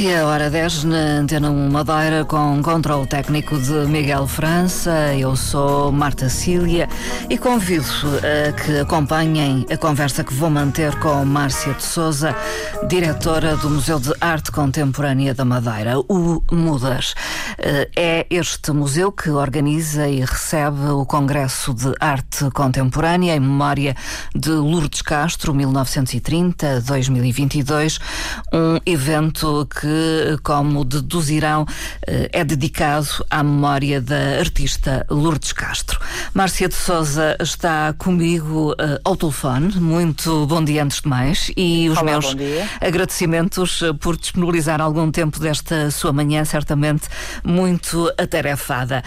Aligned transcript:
dia, 0.00 0.26
hora 0.26 0.50
10 0.50 0.84
na 0.84 1.20
Antena 1.20 1.50
1 1.50 1.70
Madeira 1.70 2.22
com 2.26 2.60
controle 2.62 3.06
técnico 3.06 3.58
de 3.58 3.72
Miguel 3.86 4.26
França. 4.26 5.14
Eu 5.14 5.34
sou 5.34 5.90
Marta 5.90 6.28
Cília 6.28 6.86
e 7.30 7.38
convido 7.38 7.86
a 8.18 8.52
que 8.52 8.80
acompanhem 8.80 9.64
a 9.72 9.76
conversa 9.78 10.22
que 10.22 10.34
vou 10.34 10.50
manter 10.50 10.94
com 11.00 11.24
Márcia 11.24 11.72
de 11.72 11.82
Souza, 11.82 12.36
diretora 12.86 13.56
do 13.56 13.70
Museu 13.70 13.98
de 13.98 14.12
Arte 14.20 14.52
Contemporânea 14.52 15.32
da 15.32 15.46
Madeira, 15.46 15.98
o 15.98 16.42
MUDAS. 16.52 17.14
É 17.96 18.26
este 18.28 18.72
museu 18.72 19.10
que 19.10 19.30
organiza 19.30 20.06
e 20.06 20.20
recebe 20.20 20.90
o 20.90 21.06
Congresso 21.06 21.72
de 21.72 21.94
Arte 21.98 22.50
Contemporânea 22.50 23.34
em 23.34 23.40
memória 23.40 23.96
de 24.34 24.50
Lourdes 24.50 25.00
Castro, 25.00 25.54
1930-2022, 25.54 27.98
um 28.52 28.78
evento 28.84 29.66
que, 29.70 29.85
como 30.42 30.84
deduzirão, 30.84 31.66
eh, 32.06 32.28
é 32.32 32.44
dedicado 32.44 33.08
à 33.30 33.42
memória 33.42 34.00
da 34.00 34.38
artista 34.38 35.06
Lourdes 35.10 35.52
Castro. 35.52 36.00
Márcia 36.34 36.68
de 36.68 36.74
Souza 36.74 37.36
está 37.40 37.92
comigo 37.94 38.72
uh, 38.72 39.00
ao 39.04 39.16
telefone. 39.16 39.74
Muito 39.76 40.46
bom 40.46 40.62
dia 40.62 40.82
antes 40.82 41.00
de 41.00 41.08
mais 41.08 41.50
e 41.56 41.88
os 41.88 41.98
Olá, 41.98 42.12
meus 42.12 42.36
agradecimentos 42.80 43.82
eh, 43.82 43.92
por 43.92 44.16
disponibilizar 44.16 44.80
algum 44.80 45.10
tempo 45.10 45.38
desta 45.40 45.90
sua 45.90 46.12
manhã, 46.12 46.44
certamente 46.44 47.08
muito 47.44 48.12
atarefada. 48.18 49.02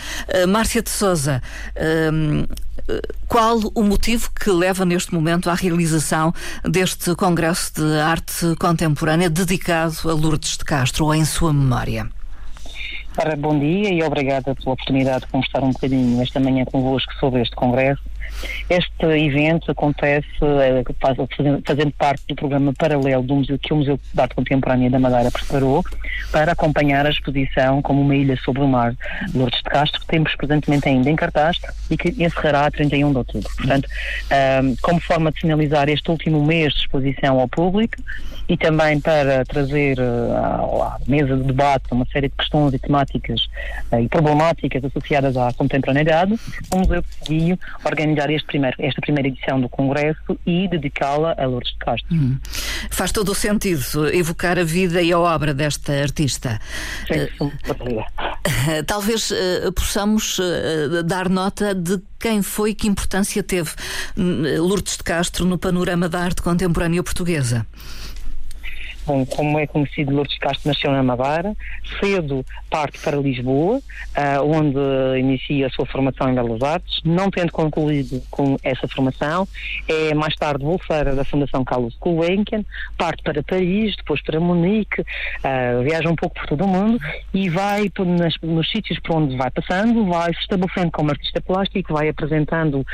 Márcia 0.48 0.82
de 0.82 0.90
Souza, 0.90 1.42
uh, 1.76 2.48
qual 3.28 3.60
o 3.76 3.84
motivo 3.84 4.32
que 4.32 4.50
leva 4.50 4.86
neste 4.86 5.14
momento 5.14 5.50
à 5.50 5.54
realização 5.54 6.34
deste 6.64 7.16
Congresso 7.16 7.74
de 7.76 8.00
Arte 8.00 8.56
Contemporânea 8.60 9.30
dedicado 9.30 10.10
a 10.10 10.14
Lourdes 10.14 10.58
de 10.60 10.66
Castro 10.66 11.14
em 11.14 11.26
sua 11.26 11.52
memória? 11.54 12.10
Bom 13.38 13.60
dia 13.60 13.90
e 13.94 14.02
obrigada 14.02 14.56
pela 14.56 14.72
oportunidade 14.72 15.26
de 15.26 15.28
conversar 15.28 15.62
um 15.62 15.72
bocadinho 15.72 16.22
esta 16.22 16.40
manhã 16.40 16.64
convosco 16.64 17.14
sobre 17.20 17.42
este 17.42 17.54
Congresso. 17.54 18.02
Este 18.70 19.06
evento 19.06 19.72
acontece 19.72 20.28
eh, 20.42 20.84
fazendo 21.66 21.92
parte 21.92 22.24
do 22.30 22.36
programa 22.36 22.72
paralelo 22.74 23.22
do 23.22 23.36
museu, 23.36 23.60
que 23.60 23.74
o 23.74 23.78
Museu 23.78 24.00
de 24.14 24.22
Arte 24.22 24.36
Contemporânea 24.36 24.90
da 24.90 25.00
Madeira 25.00 25.30
preparou 25.32 25.84
para 26.32 26.54
acompanhar 26.54 27.06
a 27.06 27.10
exposição 27.10 27.82
como 27.82 28.02
uma 28.02 28.16
ilha 28.16 28.38
sobre 28.38 28.62
o 28.62 28.68
mar 28.70 28.96
de 29.28 29.38
Lourdes 29.38 29.60
de 29.60 29.70
Castro, 29.70 30.00
que 30.00 30.08
temos 30.08 30.34
presentemente 30.36 30.88
ainda 30.88 31.10
em 31.10 31.16
cartaz 31.18 31.58
e 31.90 31.98
que 31.98 32.10
encerrará 32.24 32.68
a 32.68 32.72
31 32.72 33.12
de 33.12 33.18
outubro. 33.18 33.50
Portanto, 33.58 33.90
como 34.82 35.02
forma 35.02 35.30
de 35.32 35.42
sinalizar 35.42 35.90
este 35.90 36.10
último 36.10 36.42
mês 36.46 36.72
de 36.72 36.80
exposição 36.80 37.38
ao 37.38 37.50
público 37.50 37.98
e 38.50 38.58
também 38.58 39.00
para 39.00 39.46
trazer 39.46 40.00
eh, 40.00 40.02
à 40.02 40.98
mesa 41.08 41.38
de 41.38 41.44
debate 41.44 41.86
uma 41.92 42.06
série 42.12 42.30
de 42.30 42.36
questões 42.36 42.74
e 42.74 42.80
temáticas 42.80 43.09
eh, 43.92 44.02
e 44.02 44.08
problemáticas 44.08 44.84
associadas 44.84 45.36
à 45.38 45.52
contemporaneidade, 45.54 46.40
o 46.72 46.78
Museu 46.78 47.02
decidiu 47.02 47.60
organizar 47.84 48.30
este 48.30 48.46
primeiro, 48.48 48.76
esta 48.80 49.02
primeira 49.02 49.28
edição 49.28 49.60
do 49.60 49.70
Congresso 49.70 50.40
e 50.46 50.68
dedicá-la 50.68 51.36
a 51.38 51.46
Lourdes 51.46 51.72
de 51.74 51.78
Castro. 51.80 52.16
Hum. 52.16 52.38
Faz 52.90 53.12
todo 53.12 53.30
o 53.30 53.36
sentido 53.36 54.08
evocar 54.14 54.58
a 54.60 54.64
vida 54.64 55.02
e 55.02 55.12
a 55.12 55.20
obra 55.20 55.54
desta 55.54 55.94
artista. 55.94 56.60
Sim, 57.08 57.28
uh, 57.40 58.84
talvez 58.86 59.32
uh, 59.32 59.72
possamos 59.74 60.40
uh, 60.40 61.04
dar 61.04 61.30
nota 61.30 61.74
de 61.74 62.00
quem 62.20 62.42
foi, 62.42 62.74
que 62.74 62.88
importância 62.88 63.42
teve 63.42 63.72
Lourdes 64.18 64.98
de 64.98 65.04
Castro 65.04 65.46
no 65.46 65.58
panorama 65.58 66.10
da 66.10 66.20
arte 66.20 66.42
contemporânea 66.42 67.02
portuguesa. 67.02 67.66
Bom, 69.10 69.26
como 69.26 69.58
é 69.58 69.66
conhecido, 69.66 70.14
Lourdes 70.14 70.38
Castro 70.38 70.68
nasceu 70.68 70.92
na 70.92 71.02
Madeira, 71.02 71.58
cedo 72.00 72.46
parte 72.70 73.00
para 73.00 73.18
Lisboa, 73.18 73.78
uh, 73.78 74.44
onde 74.44 74.78
inicia 75.20 75.66
a 75.66 75.70
sua 75.72 75.88
formação 75.88 76.30
em 76.30 76.36
Belas 76.36 76.62
Artes, 76.62 77.00
não 77.04 77.32
tendo 77.32 77.52
concluído 77.52 78.22
com 78.30 78.56
essa 78.62 78.88
formação, 78.88 79.48
é 79.88 80.14
mais 80.14 80.36
tarde 80.36 80.64
bolseira 80.64 81.16
da 81.16 81.26
Fundação 81.26 81.66
Carlos 81.66 81.98
Gulbenkian, 82.00 82.64
parte 83.00 83.24
para 83.24 83.42
Paris, 83.42 83.96
depois 83.98 84.22
para 84.22 84.40
Munique, 84.40 85.02
uh, 85.02 85.82
viaja 85.84 86.08
um 86.08 86.16
pouco 86.16 86.36
por 86.36 86.46
todo 86.46 86.66
o 86.66 86.68
mundo 86.68 87.00
e 87.34 87.50
vai 87.50 87.92
nas, 88.06 88.36
nos 88.44 88.70
sítios 88.70 89.00
por 89.00 89.16
onde 89.16 89.36
vai 89.36 89.50
passando, 89.50 90.06
vai 90.06 90.32
se 90.36 90.42
estabelecendo 90.42 90.92
como 90.92 91.10
artista 91.10 91.42
plástico, 91.42 91.94
vai 91.94 92.10
apresentando, 92.10 92.86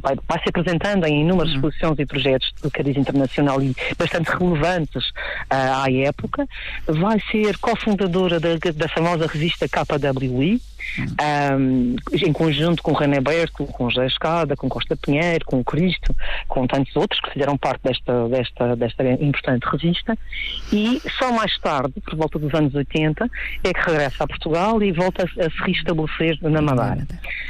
vai, 0.00 0.16
vai 0.26 0.42
se 0.42 0.48
apresentando 0.48 1.04
em 1.04 1.20
inúmeras 1.20 1.50
uhum. 1.50 1.56
exposições 1.56 1.98
e 1.98 2.06
projetos 2.06 2.54
de 2.62 2.70
cariz 2.70 2.96
internacional 2.96 3.60
e 3.60 3.76
bastante 3.98 4.30
relevantes 4.30 4.77
relevantes 4.78 5.08
uh, 5.50 5.84
à 5.84 5.90
época. 5.90 6.46
Vai 6.86 7.20
ser 7.30 7.58
cofundadora 7.58 8.38
da, 8.38 8.50
da 8.74 8.88
famosa 8.88 9.26
revista 9.26 9.66
KWI, 9.68 10.60
um, 11.56 11.96
em 12.12 12.32
conjunto 12.32 12.82
com 12.82 12.92
René 12.92 13.20
Berto, 13.20 13.64
com 13.66 13.90
José 13.90 14.06
Escada, 14.06 14.56
com 14.56 14.68
Costa 14.68 14.96
Pinheiro, 14.96 15.44
com 15.44 15.62
Cristo, 15.62 16.14
com 16.46 16.66
tantos 16.66 16.94
outros 16.96 17.20
que 17.20 17.32
fizeram 17.32 17.56
parte 17.56 17.82
desta, 17.82 18.28
desta, 18.28 18.76
desta 18.76 19.04
importante 19.22 19.64
revista. 19.64 20.16
E 20.72 21.00
só 21.18 21.32
mais 21.32 21.56
tarde, 21.58 21.94
por 22.00 22.16
volta 22.16 22.38
dos 22.38 22.52
anos 22.54 22.74
80, 22.74 23.28
é 23.64 23.72
que 23.72 23.80
regressa 23.80 24.24
a 24.24 24.26
Portugal 24.26 24.82
e 24.82 24.92
volta 24.92 25.22
a, 25.22 25.46
a 25.46 25.50
se 25.50 25.62
restabelecer 25.62 26.38
na 26.42 26.62
Madeira. 26.62 27.06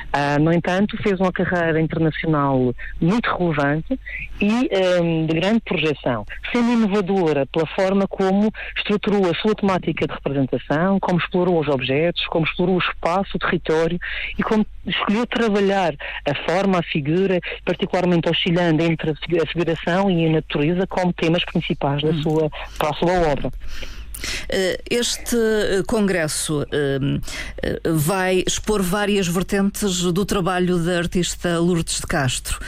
Uh, 0.08 0.40
no 0.42 0.52
entanto, 0.52 0.96
fez 1.02 1.20
uma 1.20 1.32
carreira 1.32 1.80
internacional 1.80 2.74
muito 3.00 3.28
relevante 3.36 3.98
e 4.40 4.70
um, 5.02 5.26
de 5.26 5.34
grande 5.34 5.60
projeção, 5.60 6.24
sendo 6.52 6.72
inovadora 6.72 7.46
pela 7.46 7.66
forma 7.66 8.06
como 8.06 8.50
estruturou 8.76 9.30
a 9.30 9.34
sua 9.34 9.54
temática 9.54 10.06
de 10.06 10.12
representação, 10.12 10.98
como 11.00 11.18
explorou 11.18 11.60
os 11.60 11.68
objetos, 11.68 12.24
como 12.26 12.46
explorou 12.46 12.76
o 12.76 12.78
espaço, 12.78 13.17
o 13.34 13.38
território 13.38 13.98
e 14.38 14.42
como 14.42 14.66
escolheu 14.86 15.26
trabalhar 15.26 15.94
a 16.24 16.34
forma, 16.50 16.78
a 16.78 16.82
figura, 16.82 17.40
particularmente 17.64 18.28
oscilando 18.28 18.82
entre 18.82 19.10
a 19.10 19.46
figuração 19.46 20.10
e 20.10 20.26
a 20.26 20.30
natureza 20.30 20.86
como 20.86 21.12
temas 21.12 21.44
principais 21.44 22.02
da 22.02 22.10
hum. 22.10 22.22
sua, 22.22 22.50
para 22.78 22.90
a 22.90 22.94
sua 22.94 23.12
obra. 23.32 23.50
Eh, 24.48 24.80
este 24.90 25.36
eh, 25.36 25.82
congresso 25.86 26.64
eh, 26.72 26.98
vai 27.84 28.42
expor 28.46 28.82
várias 28.82 29.28
vertentes 29.28 30.02
do 30.02 30.24
trabalho 30.24 30.78
da 30.78 30.98
artista 30.98 31.58
Lourdes 31.58 32.00
de 32.00 32.06
Castro 32.06 32.58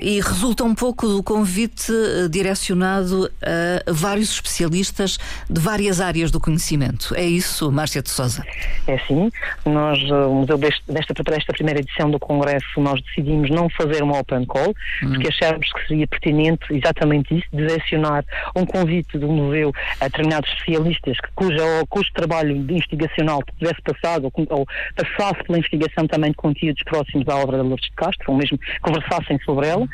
e 0.00 0.20
resulta 0.20 0.64
um 0.64 0.74
pouco 0.74 1.06
do 1.06 1.22
convite 1.22 1.92
direcionado 2.30 3.30
a 3.42 3.92
vários 3.92 4.30
especialistas 4.32 5.18
de 5.48 5.60
várias 5.60 6.00
áreas 6.00 6.30
do 6.30 6.40
conhecimento. 6.40 7.14
É 7.14 7.24
isso, 7.24 7.70
Márcia 7.70 8.02
de 8.02 8.10
Souza? 8.10 8.44
É 8.86 8.98
sim. 9.06 9.30
Nós, 9.64 9.98
o 10.10 10.34
museu 10.34 10.58
desta, 10.58 11.22
desta 11.22 11.52
primeira 11.52 11.80
edição 11.80 12.10
do 12.10 12.18
congresso, 12.18 12.80
nós 12.80 13.00
decidimos 13.02 13.50
não 13.50 13.68
fazer 13.70 14.02
uma 14.02 14.18
open 14.18 14.44
call, 14.44 14.70
hum. 15.02 15.12
porque 15.12 15.28
achámos 15.28 15.72
que 15.72 15.88
seria 15.88 16.06
pertinente 16.06 16.64
exatamente 16.70 17.36
isso, 17.36 17.46
direcionar 17.52 18.24
um 18.54 18.64
convite 18.66 19.18
do 19.18 19.28
museu 19.28 19.72
a 20.00 20.04
determinados 20.06 20.50
especialistas 20.62 21.18
que, 21.20 21.28
cuja, 21.34 21.62
cujo 21.88 22.08
trabalho 22.14 22.56
investigacional 22.56 23.42
tivesse 23.58 23.80
passado 23.82 24.30
ou, 24.32 24.46
ou, 24.50 24.66
passasse 24.96 25.42
pela 25.44 25.58
investigação 25.58 26.06
também 26.06 26.30
de 26.30 26.36
conteúdos 26.36 26.82
próximos 26.84 27.28
à 27.28 27.36
obra 27.36 27.58
da 27.58 27.62
Lourdes 27.62 27.88
de 27.88 27.96
Castro, 27.96 28.32
ou 28.32 28.36
mesmo 28.36 28.58
conversassem 28.80 29.38
sobre 29.44 29.68
ela. 29.68 29.86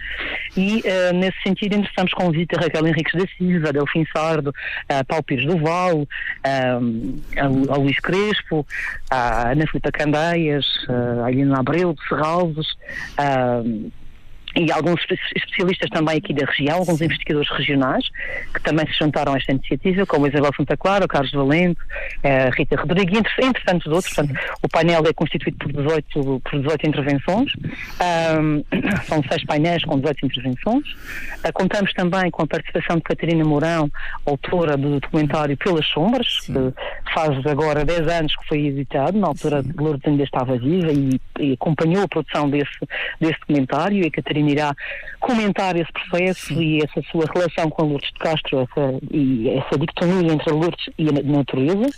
E, 0.56 0.80
uh, 0.80 1.14
nesse 1.14 1.40
sentido, 1.42 1.76
interessamos 1.76 2.12
convite 2.12 2.54
a 2.56 2.60
Raquel 2.60 2.86
Henriques 2.86 3.14
da 3.14 3.26
Silva, 3.36 3.68
a 3.68 3.72
Delfim 3.72 4.06
Sardo, 4.14 4.52
a 4.88 5.04
Paulo 5.04 5.24
Pires 5.24 5.46
do 5.46 5.58
Val, 5.58 6.06
a, 6.44 7.72
a 7.72 7.76
Luís 7.76 7.98
Crespo, 8.00 8.66
a 9.10 9.52
Ana 9.52 9.66
Filipe 9.66 9.90
Candeias, 9.92 10.66
a 11.24 11.30
Helena 11.30 11.60
Abreu 11.60 11.92
de 11.92 12.08
Serralves, 12.08 12.66
e 14.58 14.72
alguns 14.72 15.00
especialistas 15.36 15.88
também 15.90 16.16
aqui 16.16 16.34
da 16.34 16.44
região, 16.44 16.78
alguns 16.78 17.00
investigadores 17.00 17.48
regionais, 17.50 18.04
que 18.52 18.60
também 18.62 18.86
se 18.86 18.98
juntaram 18.98 19.32
a 19.32 19.36
esta 19.36 19.52
iniciativa, 19.52 20.04
como 20.04 20.26
Isabel 20.26 20.50
Santa 20.56 20.76
Clara, 20.76 21.04
o 21.04 21.08
Carlos 21.08 21.30
Valente, 21.30 21.78
a 22.24 22.50
Rita 22.54 22.76
Rodrigues, 22.76 23.16
entre, 23.16 23.46
entre 23.46 23.64
tantos 23.64 23.86
outros. 23.86 24.12
Portanto, 24.12 24.38
o 24.62 24.68
painel 24.68 25.04
é 25.06 25.12
constituído 25.12 25.56
por 25.58 25.72
18, 25.72 26.40
por 26.40 26.60
18 26.60 26.88
intervenções, 26.88 27.52
um, 28.40 28.64
são 29.06 29.22
seis 29.28 29.44
painéis 29.44 29.84
com 29.84 29.96
18 29.96 30.26
intervenções. 30.26 30.88
Uh, 31.44 31.52
contamos 31.52 31.92
também 31.92 32.30
com 32.30 32.42
a 32.42 32.46
participação 32.46 32.96
de 32.96 33.02
Catarina 33.02 33.44
Mourão, 33.44 33.88
autora 34.26 34.76
do 34.76 34.98
documentário 34.98 35.56
Pelas 35.56 35.86
Sombras, 35.86 36.40
Sim. 36.42 36.72
que 37.06 37.14
faz 37.14 37.46
agora 37.46 37.84
10 37.84 38.08
anos 38.08 38.36
que 38.36 38.48
foi 38.48 38.66
editado, 38.66 39.16
na 39.16 39.28
altura 39.28 39.62
Sim. 39.62 39.72
Lourdes 39.78 40.06
ainda 40.06 40.24
estava 40.24 40.58
viva 40.58 40.92
e, 40.92 41.20
e 41.38 41.52
acompanhou 41.52 42.02
a 42.02 42.08
produção 42.08 42.50
desse, 42.50 42.78
desse 43.20 43.38
documentário, 43.40 44.02
e 44.02 44.06
a 44.06 44.10
Catarina 44.10 44.47
irá 44.48 44.74
comentar 45.20 45.76
esse 45.76 45.92
processo 45.92 46.46
Sim. 46.46 46.60
e 46.60 46.78
essa 46.82 47.02
sua 47.10 47.24
relação 47.34 47.68
com 47.70 47.82
Lourdes 47.84 48.10
de 48.12 48.18
Castro 48.18 48.60
essa, 48.60 48.98
e 49.10 49.48
essa 49.50 49.78
dicotomia 49.78 50.32
entre 50.32 50.52
Lourdes 50.52 50.90
e 50.96 51.08
a 51.08 51.12
natureza, 51.22 51.90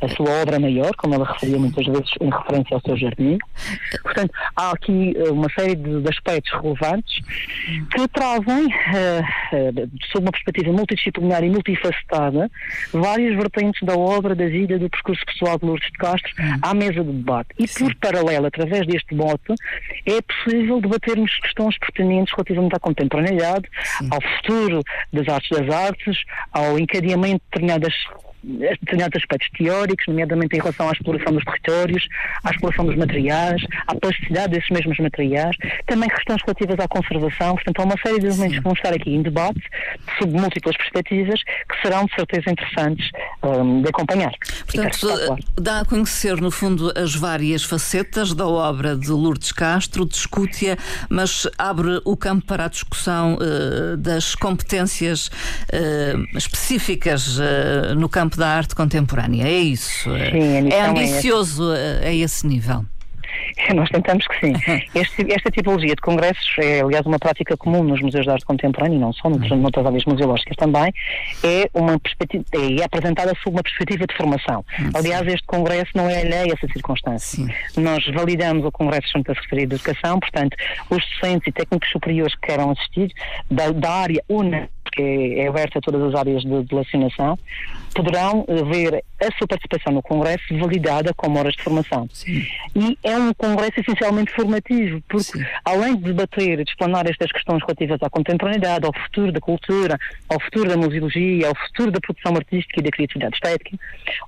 a 0.00 0.08
sua 0.08 0.30
obra 0.42 0.58
maior, 0.58 0.94
como 0.96 1.14
ela 1.14 1.30
referia 1.32 1.58
muitas 1.58 1.86
vezes 1.86 2.10
em 2.20 2.30
referência 2.30 2.74
ao 2.74 2.80
seu 2.80 2.96
jardim. 2.96 3.38
Portanto, 4.02 4.32
há 4.56 4.70
aqui 4.70 5.14
uh, 5.16 5.32
uma 5.32 5.48
série 5.50 5.76
de, 5.76 6.00
de, 6.00 6.08
aspectos 6.08 6.52
relevantes 6.52 7.20
que 7.92 8.08
trazem, 8.08 8.66
uh, 8.66 9.22
uh, 9.52 9.90
sob 10.10 10.24
uma 10.24 10.32
perspectiva 10.32 10.72
multidisciplinar 10.72 11.44
e 11.44 11.50
multifacetada, 11.50 12.50
várias 12.92 13.36
vertentes 13.36 13.82
da 13.82 13.94
obra, 13.94 14.34
da 14.34 14.46
vida, 14.46 14.78
do 14.78 14.88
percurso 14.88 15.24
pessoal 15.26 15.58
de 15.58 15.66
Lourdes 15.66 15.90
de 15.90 15.98
Castro 15.98 16.32
à 16.62 16.74
mesa 16.74 17.04
de 17.04 17.12
debate. 17.12 17.50
E 17.58 17.68
por 17.68 17.94
paralelo, 17.96 18.46
através 18.46 18.86
deste 18.86 19.14
debate, 19.14 19.54
é 20.06 20.20
possível 20.22 20.80
debatermos 20.80 21.34
questões 21.40 21.76
pertinentes 21.82 22.32
relativamente 22.32 22.76
à 22.76 22.80
contemporaneidade, 22.80 23.68
Sim. 23.84 24.08
ao 24.10 24.20
futuro 24.20 24.82
das 25.12 25.28
artes 25.28 25.50
das 25.50 25.74
artes, 25.74 26.22
ao 26.52 26.78
encadeamento 26.78 27.42
de 27.44 27.50
determinadas 27.50 27.94
determinados 28.42 29.16
aspectos 29.16 29.48
teóricos, 29.56 30.06
nomeadamente 30.06 30.56
em 30.56 30.60
relação 30.60 30.88
à 30.88 30.92
exploração 30.92 31.32
dos 31.32 31.44
territórios, 31.44 32.08
à 32.44 32.50
exploração 32.50 32.84
dos 32.84 32.96
materiais, 32.96 33.62
à 33.86 33.94
plasticidade 33.94 34.52
desses 34.52 34.70
mesmos 34.70 34.98
materiais, 34.98 35.56
também 35.86 36.08
questões 36.08 36.40
relativas 36.42 36.78
à 36.78 36.88
conservação. 36.88 37.54
Portanto, 37.54 37.80
há 37.80 37.84
uma 37.84 37.96
série 38.04 38.18
de 38.18 38.26
elementos 38.26 38.58
que 38.58 38.64
vão 38.64 38.72
estar 38.72 38.92
aqui 38.92 39.14
em 39.14 39.22
debate, 39.22 39.62
sob 40.18 40.32
múltiplas 40.32 40.76
perspectivas, 40.76 41.40
que 41.42 41.82
serão 41.82 42.06
de 42.06 42.14
certeza 42.14 42.50
interessantes 42.50 43.10
um, 43.42 43.82
de 43.82 43.88
acompanhar. 43.88 44.32
Portanto, 44.66 45.36
dá 45.60 45.80
a 45.80 45.84
conhecer, 45.84 46.40
no 46.40 46.50
fundo, 46.50 46.92
as 46.96 47.14
várias 47.14 47.62
facetas 47.64 48.34
da 48.34 48.46
obra 48.46 48.96
de 48.96 49.10
Lourdes 49.10 49.52
Castro, 49.52 50.04
discute-a, 50.06 50.76
mas 51.08 51.48
abre 51.58 52.00
o 52.04 52.16
campo 52.16 52.46
para 52.46 52.64
a 52.64 52.68
discussão 52.68 53.34
uh, 53.36 53.96
das 53.96 54.34
competências 54.34 55.28
uh, 55.28 56.36
específicas 56.36 57.38
uh, 57.38 57.94
no 57.96 58.08
campo 58.08 58.31
campo 58.32 58.36
da 58.36 58.48
arte 58.48 58.74
contemporânea, 58.74 59.46
é 59.46 59.60
isso? 59.60 60.10
Sim, 60.30 60.68
é 60.70 60.82
ambicioso 60.82 61.72
é 61.72 62.08
a 62.08 62.12
esse 62.12 62.46
nível. 62.46 62.84
Nós 63.74 63.88
tentamos 63.90 64.26
que 64.26 64.40
sim. 64.40 64.52
Este, 64.94 65.32
esta 65.32 65.50
tipologia 65.50 65.94
de 65.94 66.00
congressos 66.00 66.54
é, 66.58 66.80
aliás, 66.80 67.04
uma 67.06 67.18
prática 67.18 67.56
comum 67.56 67.82
nos 67.82 68.00
museus 68.00 68.24
de 68.24 68.30
arte 68.30 68.44
contemporânea, 68.44 68.96
e 68.96 68.98
não 68.98 69.12
só, 69.12 69.28
noutras, 69.28 69.58
noutras 69.58 69.86
áreas 69.86 70.04
museológicas 70.04 70.56
também, 70.56 70.92
é, 71.42 71.68
uma 71.74 71.98
perspectiva, 71.98 72.44
é 72.52 72.84
apresentada 72.84 73.32
sob 73.42 73.56
uma 73.56 73.62
perspectiva 73.62 74.06
de 74.06 74.14
formação. 74.14 74.64
Aliás, 74.94 75.26
este 75.26 75.46
congresso 75.46 75.90
não 75.94 76.08
é 76.08 76.20
alheio 76.20 76.52
a 76.52 76.54
essa 76.54 76.66
circunstância. 76.72 77.44
Sim. 77.44 77.80
Nós 77.80 78.04
validamos 78.06 78.64
o 78.64 78.72
congresso 78.72 79.08
junto 79.14 79.32
à 79.32 79.34
Secretaria 79.34 79.66
de 79.66 79.74
Educação, 79.74 80.20
portanto, 80.20 80.56
os 80.90 81.02
docentes 81.14 81.46
e 81.46 81.52
técnicos 81.52 81.90
superiores 81.90 82.34
que 82.34 82.46
queiram 82.46 82.70
assistir, 82.70 83.12
da, 83.50 83.70
da 83.70 83.90
área 83.90 84.22
UNA, 84.28 84.68
que 84.92 85.02
é, 85.02 85.40
é 85.40 85.48
aberta 85.48 85.78
a 85.78 85.82
todas 85.82 86.02
as 86.02 86.14
áreas 86.14 86.42
de, 86.42 86.62
de 86.64 86.74
poderão 87.94 88.44
ver 88.70 89.04
a 89.20 89.38
sua 89.38 89.46
participação 89.46 89.92
no 89.92 90.02
Congresso 90.02 90.42
validada 90.58 91.12
como 91.14 91.38
horas 91.38 91.54
de 91.54 91.62
formação. 91.62 92.08
Sim. 92.12 92.44
E 92.74 92.98
é 93.02 93.16
um 93.16 93.32
Congresso 93.34 93.80
essencialmente 93.80 94.32
formativo, 94.32 95.02
porque 95.08 95.38
Sim. 95.38 95.44
além 95.64 95.96
de 95.96 96.04
debater 96.04 96.60
e 96.60 96.64
de 96.64 96.70
explanar 96.70 97.08
estas 97.08 97.30
questões 97.30 97.60
relativas 97.60 98.02
à 98.02 98.10
contemporaneidade, 98.10 98.86
ao 98.86 98.92
futuro 98.92 99.32
da 99.32 99.40
cultura, 99.40 99.98
ao 100.28 100.40
futuro 100.40 100.68
da 100.68 100.76
museologia, 100.76 101.48
ao 101.48 101.54
futuro 101.54 101.90
da 101.90 102.00
produção 102.00 102.34
artística 102.34 102.80
e 102.80 102.82
da 102.82 102.90
criatividade 102.90 103.34
estética, 103.34 103.76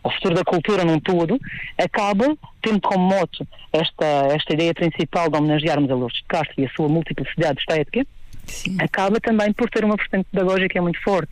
ao 0.02 0.10
futuro 0.12 0.34
da 0.34 0.44
cultura 0.44 0.84
num 0.84 1.00
todo, 1.00 1.38
acaba 1.78 2.36
tendo 2.62 2.80
como 2.80 3.08
mote 3.08 3.46
esta, 3.72 4.06
esta 4.34 4.52
ideia 4.54 4.74
principal 4.74 5.28
de 5.28 5.36
homenagearmos 5.36 5.90
a 5.90 5.94
Lourdes 5.94 6.18
de 6.18 6.24
Castro 6.28 6.54
e 6.58 6.66
a 6.66 6.70
sua 6.70 6.88
multiplicidade 6.88 7.58
estética, 7.60 8.06
Sim. 8.46 8.76
acaba 8.80 9.20
também 9.20 9.52
por 9.52 9.68
ter 9.70 9.84
uma 9.84 9.96
vertente 9.96 10.26
pedagógica 10.30 10.80
muito 10.80 11.00
forte, 11.02 11.30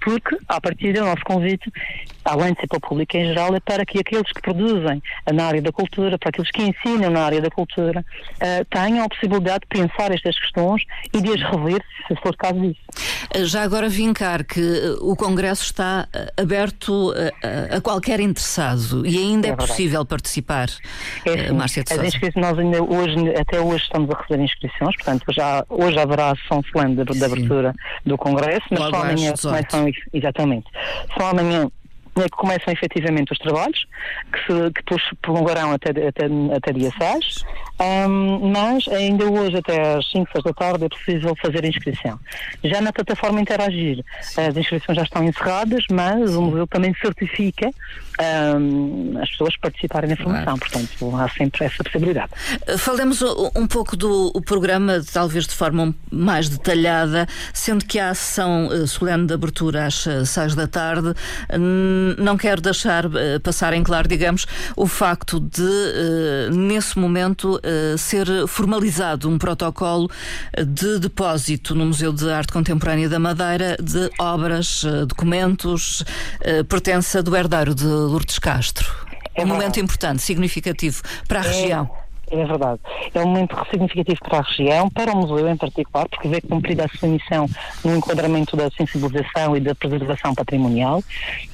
porque, 0.00 0.36
a 0.48 0.60
partir 0.60 0.92
do 0.92 1.00
nosso 1.00 1.22
convite, 1.24 1.70
além 2.24 2.52
de 2.54 2.60
ser 2.60 2.66
para 2.66 2.78
o 2.78 2.80
público 2.80 3.16
em 3.16 3.26
geral, 3.26 3.54
é 3.54 3.60
para 3.60 3.84
que 3.84 3.98
aqueles 3.98 4.30
que 4.32 4.40
produzem 4.40 5.02
na 5.32 5.44
área 5.44 5.62
da 5.62 5.72
cultura, 5.72 6.18
para 6.18 6.28
aqueles 6.30 6.50
que 6.50 6.62
ensinam 6.62 7.10
na 7.10 7.24
área 7.24 7.40
da 7.40 7.50
cultura, 7.50 8.00
uh, 8.00 8.64
tenham 8.70 9.04
a 9.04 9.08
possibilidade 9.08 9.60
de 9.60 9.80
pensar 9.80 10.12
estas 10.12 10.38
questões 10.38 10.82
e 11.12 11.20
de 11.20 11.30
as 11.30 11.40
rever, 11.50 11.82
se 12.06 12.16
for 12.16 12.36
caso 12.36 12.60
disso. 12.60 12.80
Já 13.44 13.62
agora 13.62 13.88
vincar 13.88 14.44
que 14.44 14.60
eh, 14.60 14.96
o 15.00 15.16
Congresso 15.16 15.64
está 15.64 16.06
eh, 16.12 16.32
aberto 16.36 17.14
a, 17.72 17.76
a 17.76 17.80
qualquer 17.80 18.20
interessado 18.20 19.06
e 19.06 19.16
ainda 19.16 19.48
é, 19.48 19.50
é 19.50 19.56
possível 19.56 20.04
participar, 20.04 20.68
é. 21.24 21.50
Márcia 21.52 21.82
de 21.84 21.92
As 21.94 22.34
nós 22.34 22.58
ainda 22.58 22.82
hoje, 22.82 23.34
até 23.38 23.60
hoje 23.60 23.84
estamos 23.84 24.10
a 24.10 24.18
receber 24.20 24.42
inscrições, 24.42 24.94
portanto 24.96 25.24
já, 25.30 25.64
hoje 25.68 25.98
haverá 25.98 26.34
São 26.52 26.62
Solene 26.70 26.96
de, 26.96 27.04
de 27.04 27.24
abertura 27.24 27.74
do 28.04 28.18
Congresso, 28.18 28.66
mas 28.70 28.80
só 28.80 28.96
amanhã 28.96 29.32
começam, 29.40 29.86
exatamente, 30.12 30.66
só 31.16 31.30
amanhã 31.30 31.70
que 32.14 32.28
começam 32.30 32.72
efetivamente 32.72 33.32
os 33.32 33.38
trabalhos, 33.38 33.86
que, 34.32 34.38
se, 34.40 34.70
que 34.72 34.82
depois 34.82 35.02
prolongarão 35.22 35.72
até, 35.72 35.90
até, 35.90 36.26
até 36.54 36.72
dia 36.72 36.90
6, 36.98 37.44
um, 37.80 38.50
mas 38.50 38.86
ainda 38.88 39.24
hoje, 39.24 39.56
até 39.56 39.94
às 39.96 40.10
5, 40.10 40.30
6 40.32 40.44
da 40.44 40.52
tarde, 40.52 40.84
é 40.84 40.88
possível 40.88 41.34
fazer 41.40 41.64
a 41.64 41.68
inscrição. 41.68 42.18
Já 42.62 42.80
na 42.80 42.92
plataforma 42.92 43.40
Interagir, 43.40 44.04
as 44.36 44.56
inscrições 44.56 44.96
já 44.96 45.02
estão 45.02 45.24
encerradas, 45.24 45.84
mas 45.90 46.34
o 46.34 46.42
museu 46.42 46.66
também 46.66 46.94
certifica 46.94 47.70
um, 48.20 49.18
as 49.20 49.30
pessoas 49.30 49.56
participarem 49.56 50.10
na 50.10 50.16
formação, 50.16 50.58
portanto, 50.58 51.16
há 51.16 51.28
sempre 51.30 51.64
essa 51.64 51.82
possibilidade. 51.82 52.30
Falemos 52.78 53.22
um 53.56 53.66
pouco 53.66 53.96
do 53.96 54.32
programa, 54.44 55.02
talvez 55.12 55.46
de 55.46 55.54
forma 55.54 55.94
mais 56.10 56.48
detalhada, 56.48 57.26
sendo 57.52 57.84
que 57.84 57.98
a 57.98 58.14
sessão 58.14 58.68
eh, 58.70 58.86
solene 58.86 59.26
de 59.26 59.34
abertura 59.34 59.86
às 59.86 60.04
6 60.04 60.36
eh, 60.36 60.56
da 60.56 60.66
tarde 60.66 61.14
não 62.18 62.36
quero 62.36 62.60
deixar 62.60 63.06
uh, 63.06 63.40
passar 63.42 63.72
em 63.72 63.82
claro, 63.82 64.08
digamos, 64.08 64.46
o 64.76 64.86
facto 64.86 65.40
de, 65.40 65.62
uh, 65.62 66.50
nesse 66.54 66.98
momento, 66.98 67.56
uh, 67.56 67.98
ser 67.98 68.26
formalizado 68.46 69.28
um 69.28 69.38
protocolo 69.38 70.10
de 70.66 70.98
depósito 70.98 71.74
no 71.74 71.86
Museu 71.86 72.12
de 72.12 72.30
Arte 72.30 72.52
Contemporânea 72.52 73.08
da 73.08 73.18
Madeira 73.18 73.76
de 73.80 74.10
obras, 74.18 74.84
documentos, 75.06 76.04
pertença 76.68 77.22
do 77.22 77.36
herdeiro 77.36 77.74
de 77.74 77.86
Lourdes 77.86 78.38
Castro. 78.38 78.90
É 79.34 79.44
um 79.44 79.46
momento 79.46 79.80
importante, 79.80 80.22
significativo 80.22 81.02
para 81.26 81.40
a 81.40 81.44
é. 81.44 81.48
região. 81.48 82.01
É 82.32 82.46
verdade. 82.46 82.80
É 83.14 83.20
um 83.20 83.26
momento 83.26 83.54
significativo 83.70 84.18
para 84.20 84.38
a 84.38 84.40
região, 84.40 84.88
para 84.88 85.12
o 85.12 85.16
museu 85.16 85.46
em 85.46 85.56
particular, 85.56 86.08
porque 86.08 86.28
vê 86.28 86.40
cumprida 86.40 86.86
a 86.86 86.88
sua 86.96 87.10
missão 87.10 87.46
no 87.84 87.96
enquadramento 87.96 88.56
da 88.56 88.70
sensibilização 88.70 89.54
e 89.54 89.60
da 89.60 89.74
preservação 89.74 90.34
patrimonial, 90.34 91.02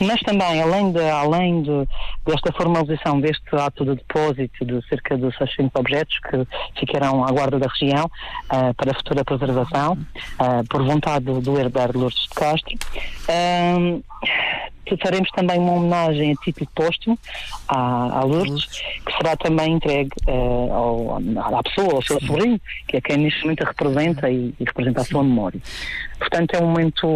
mas 0.01 0.21
também, 0.21 0.63
além, 0.63 0.93
de, 0.93 1.03
além 1.11 1.63
de, 1.63 1.89
desta 2.25 2.53
formalização 2.53 3.21
deste 3.21 3.57
ato 3.57 3.85
de 3.85 3.97
depósito 3.97 4.65
de 4.65 4.81
cerca 4.89 5.19
de 5.19 5.37
600 5.37 5.73
objetos 5.75 6.17
que 6.21 6.47
ficarão 6.79 7.25
à 7.25 7.33
guarda 7.33 7.59
da 7.59 7.67
região 7.67 8.05
uh, 8.07 8.73
para 8.75 8.93
a 8.93 8.95
futura 8.95 9.25
preservação, 9.25 9.95
uh, 9.95 10.69
por 10.69 10.85
vontade 10.85 11.25
do, 11.25 11.59
herdeiro 11.59 11.99
Lourdes 11.99 12.23
de 12.23 12.29
Castro, 12.29 12.79
uh, 13.29 14.05
faremos 14.97 15.31
também 15.31 15.59
uma 15.59 15.73
homenagem 15.73 16.33
a 16.33 16.35
título 16.45 16.69
póstumo 16.75 17.19
à, 17.69 18.21
à 18.21 18.25
Lourdes, 18.25 18.65
que 18.65 19.17
será 19.17 19.37
também 19.37 19.75
entregue 19.75 20.11
uh, 20.27 20.73
ao, 20.73 21.19
à 21.57 21.63
pessoa, 21.63 21.95
ao 21.95 22.03
seu 22.03 22.21
sobrinho, 22.21 22.61
que 22.87 22.97
é 22.97 23.01
quem 23.01 23.19
neste 23.19 23.43
momento 23.43 23.63
a 23.63 23.67
representa 23.67 24.31
e, 24.31 24.55
e 24.59 24.65
representa 24.65 25.01
a 25.01 25.05
sua 25.05 25.23
memória. 25.23 25.61
Portanto, 26.19 26.55
é 26.55 26.63
um 26.63 26.67
momento 26.67 27.07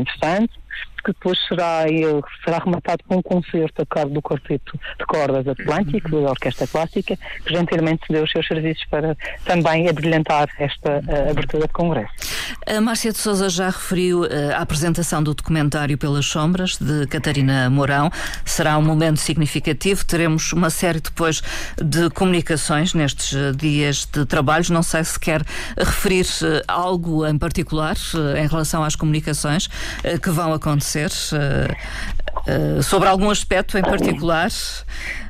interessante 0.00 0.62
que 1.04 1.12
depois 1.12 1.38
será, 1.46 1.84
será 2.44 2.58
rematado 2.58 3.02
com 3.06 3.16
um 3.16 3.22
concerto 3.22 3.82
a 3.82 3.86
cargo 3.86 4.14
do 4.14 4.22
Quarteto 4.22 4.78
de 4.98 5.04
Cordas 5.06 5.46
Atlântico, 5.46 6.10
da 6.10 6.30
Orquestra 6.30 6.66
Clássica, 6.66 7.16
que 7.44 7.54
gentilmente 7.54 8.02
deu 8.08 8.24
os 8.24 8.30
seus 8.30 8.46
serviços 8.46 8.84
para 8.86 9.16
também 9.44 9.88
abrilhantar 9.88 10.48
esta 10.58 10.98
abertura 11.30 11.66
de 11.66 11.72
congresso. 11.72 12.12
A 12.66 12.80
Márcia 12.80 13.12
de 13.12 13.18
Souza 13.18 13.48
já 13.48 13.66
referiu 13.66 14.24
eh, 14.24 14.54
a 14.54 14.60
apresentação 14.60 15.22
do 15.22 15.34
documentário 15.34 15.96
Pelas 15.98 16.26
Sombras, 16.26 16.76
de 16.76 17.06
Catarina 17.06 17.68
Mourão. 17.68 18.10
Será 18.44 18.78
um 18.78 18.82
momento 18.82 19.18
significativo. 19.18 20.04
Teremos 20.04 20.52
uma 20.52 20.70
série 20.70 21.00
depois 21.00 21.42
de 21.76 22.08
comunicações 22.10 22.94
nestes 22.94 23.34
eh, 23.34 23.52
dias 23.52 24.06
de 24.10 24.24
trabalhos. 24.26 24.70
Não 24.70 24.82
sei 24.82 25.02
se 25.04 25.18
quer 25.18 25.42
referir 25.76 26.26
eh, 26.42 26.62
algo 26.68 27.26
em 27.26 27.36
particular 27.36 27.96
em 28.36 28.46
relação 28.46 28.84
às 28.84 28.94
comunicações 28.94 29.68
que 30.22 30.30
vão 30.30 30.52
acontecer 30.52 30.91
uh, 31.32 32.78
uh, 32.78 32.82
sobre 32.82 33.08
algum 33.08 33.30
aspecto 33.30 33.78
em 33.78 33.82
particular? 33.82 34.50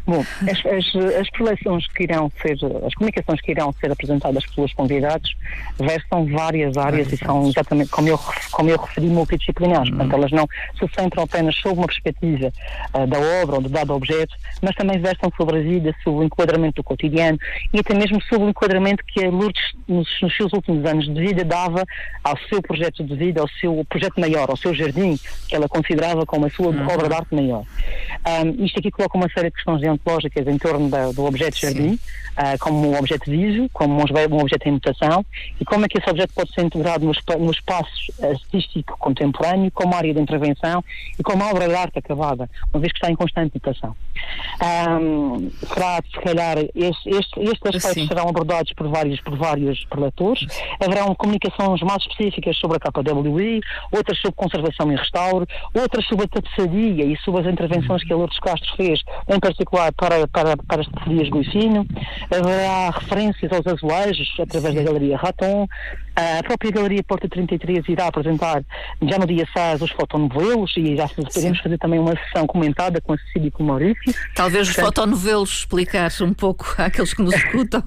Bom, 0.04 0.24
as, 0.42 0.66
as, 0.66 1.16
as 1.20 1.30
coleções 1.30 1.86
que 1.88 2.02
irão 2.02 2.30
ser, 2.42 2.56
as 2.84 2.94
comunicações 2.94 3.40
que 3.40 3.52
irão 3.52 3.72
ser 3.80 3.90
apresentadas 3.92 4.44
pelos 4.46 4.72
convidados 4.72 5.36
versam 5.78 6.26
várias 6.26 6.76
áreas 6.76 7.12
e 7.12 7.16
são 7.16 7.46
exatamente, 7.46 7.90
como 7.90 8.08
eu, 8.08 8.18
como 8.50 8.68
eu 8.68 8.78
referi, 8.78 9.06
multidisciplinares. 9.06 9.90
Uhum. 9.90 9.98
Portanto, 9.98 10.16
elas 10.16 10.32
não 10.32 10.48
se 10.78 10.94
centram 10.94 11.22
apenas 11.22 11.54
sobre 11.56 11.78
uma 11.78 11.86
perspectiva 11.86 12.52
uh, 12.94 13.06
da 13.06 13.18
obra 13.42 13.56
ou 13.56 13.62
do 13.62 13.68
dado 13.68 13.94
objeto, 13.94 14.34
mas 14.60 14.74
também 14.74 14.98
versam 15.00 15.30
sobre 15.36 15.58
a 15.58 15.62
vida, 15.62 15.94
sobre 16.02 16.20
o 16.20 16.24
enquadramento 16.24 16.76
do 16.76 16.84
cotidiano 16.84 17.38
e 17.72 17.78
até 17.78 17.94
mesmo 17.94 18.20
sobre 18.22 18.46
o 18.46 18.50
enquadramento 18.50 19.04
que 19.04 19.24
a 19.24 19.30
Lourdes, 19.30 19.62
nos, 19.86 20.08
nos 20.20 20.36
seus 20.36 20.52
últimos 20.52 20.84
anos 20.84 21.04
de 21.06 21.20
vida, 21.20 21.44
dava 21.44 21.84
ao 22.24 22.36
seu 22.48 22.60
projeto 22.60 23.04
de 23.04 23.14
vida, 23.14 23.40
ao 23.40 23.48
seu 23.48 23.84
projeto 23.88 24.20
maior, 24.20 24.50
ao 24.50 24.56
seu 24.56 24.74
jardim, 24.74 25.18
que 25.48 25.54
ela 25.54 25.68
considerava 25.68 26.26
como 26.26 26.46
a 26.46 26.50
sua 26.50 26.68
uhum. 26.68 26.86
obra 26.88 27.08
de 27.08 27.14
arte 27.14 27.34
maior. 27.34 27.64
Um, 28.26 28.64
isto 28.64 28.78
aqui 28.78 28.90
coloca 28.90 29.16
uma 29.16 29.28
série 29.28 29.48
de 29.48 29.54
questões 29.54 29.82
deontológicas 29.92 30.46
em 30.46 30.58
torno 30.58 30.88
da, 30.88 31.12
do 31.12 31.24
objeto 31.24 31.58
jardim, 31.58 31.94
uh, 31.94 32.58
como 32.60 32.90
um 32.90 32.98
objeto 32.98 33.30
vivo, 33.30 33.68
como 33.72 33.94
um, 33.94 34.40
objeto 34.40 34.68
em 34.68 34.72
mutação, 34.72 35.24
e 35.60 35.64
como 35.64 35.84
é 35.84 35.88
que 35.88 35.98
esse 35.98 36.08
objeto 36.08 36.32
pode 36.34 36.52
ser 36.52 36.62
integrado 36.62 37.04
no, 37.04 37.12
no 37.38 37.50
espaço 37.50 38.12
artístico 38.22 38.96
contemporâneo, 38.98 39.70
como 39.72 39.94
área 39.94 40.12
de 40.12 40.20
intervenção 40.20 40.84
e 41.18 41.22
como 41.22 41.44
obra 41.44 41.68
de 41.68 41.74
arte 41.74 41.98
acabada, 41.98 42.48
uma 42.72 42.80
vez 42.80 42.92
que 42.92 42.98
está 42.98 43.10
em 43.10 43.16
constante 43.16 43.52
mutação. 43.54 43.94
Um, 44.62 45.50
será, 45.66 46.00
se 46.02 46.20
calhar, 46.20 46.58
este, 46.58 47.10
este, 47.10 47.40
estes 47.40 47.76
aspectos 47.76 48.06
serão 48.06 48.28
abordados 48.28 48.72
por 48.74 48.88
vários, 48.88 49.20
por 49.20 49.36
vários 49.36 49.84
preletores. 49.86 50.46
Haverão 50.80 51.14
comunicações 51.14 51.80
mais 51.82 52.02
específicas 52.02 52.56
sobre 52.58 52.76
a 52.76 52.80
KWI, 52.80 53.60
outras 53.90 54.18
sobre 54.18 54.36
conservação 54.36 54.92
e 54.92 54.96
restauro, 54.96 55.46
outras 55.74 56.06
sobre 56.06 56.26
a 56.26 56.28
tapeçaria 56.28 57.04
e 57.04 57.16
sobre 57.18 57.40
as 57.40 57.52
intervenções 57.52 58.04
que 58.04 58.12
a 58.12 58.16
Lourdes 58.16 58.38
Castro 58.38 58.76
fez, 58.76 59.00
em 59.28 59.40
particular 59.40 59.81
para, 59.90 60.28
para, 60.28 60.56
para 60.56 60.82
as 60.82 60.88
tapeçarias 60.88 61.28
Guifino. 61.30 61.86
Haverá 62.30 62.90
referências 62.90 63.50
aos 63.52 63.66
azulejos 63.66 64.28
através 64.38 64.74
da 64.74 64.82
Galeria 64.82 65.16
Raton. 65.16 65.66
A 66.14 66.42
própria 66.42 66.70
Galeria 66.70 67.02
Porta 67.02 67.28
33 67.28 67.88
irá 67.88 68.06
apresentar 68.08 68.62
já 69.00 69.18
no 69.18 69.26
dia 69.26 69.46
6 69.52 69.82
os 69.82 69.90
fotonovelos 69.92 70.72
e 70.76 70.96
já 70.96 71.08
podemos 71.08 71.58
fazer 71.60 71.78
também 71.78 71.98
uma 71.98 72.14
sessão 72.16 72.46
comentada 72.46 73.00
com 73.00 73.14
a 73.14 73.18
Cecília 73.18 73.48
e 73.48 73.50
com 73.50 73.62
o 73.62 73.66
Maurício. 73.66 74.14
Talvez 74.34 74.68
os 74.68 74.74
fotonovelos 74.74 75.50
explicar 75.58 76.10
um 76.20 76.34
pouco 76.34 76.74
àqueles 76.76 77.14
que 77.14 77.22
nos 77.22 77.34
escutam. 77.42 77.82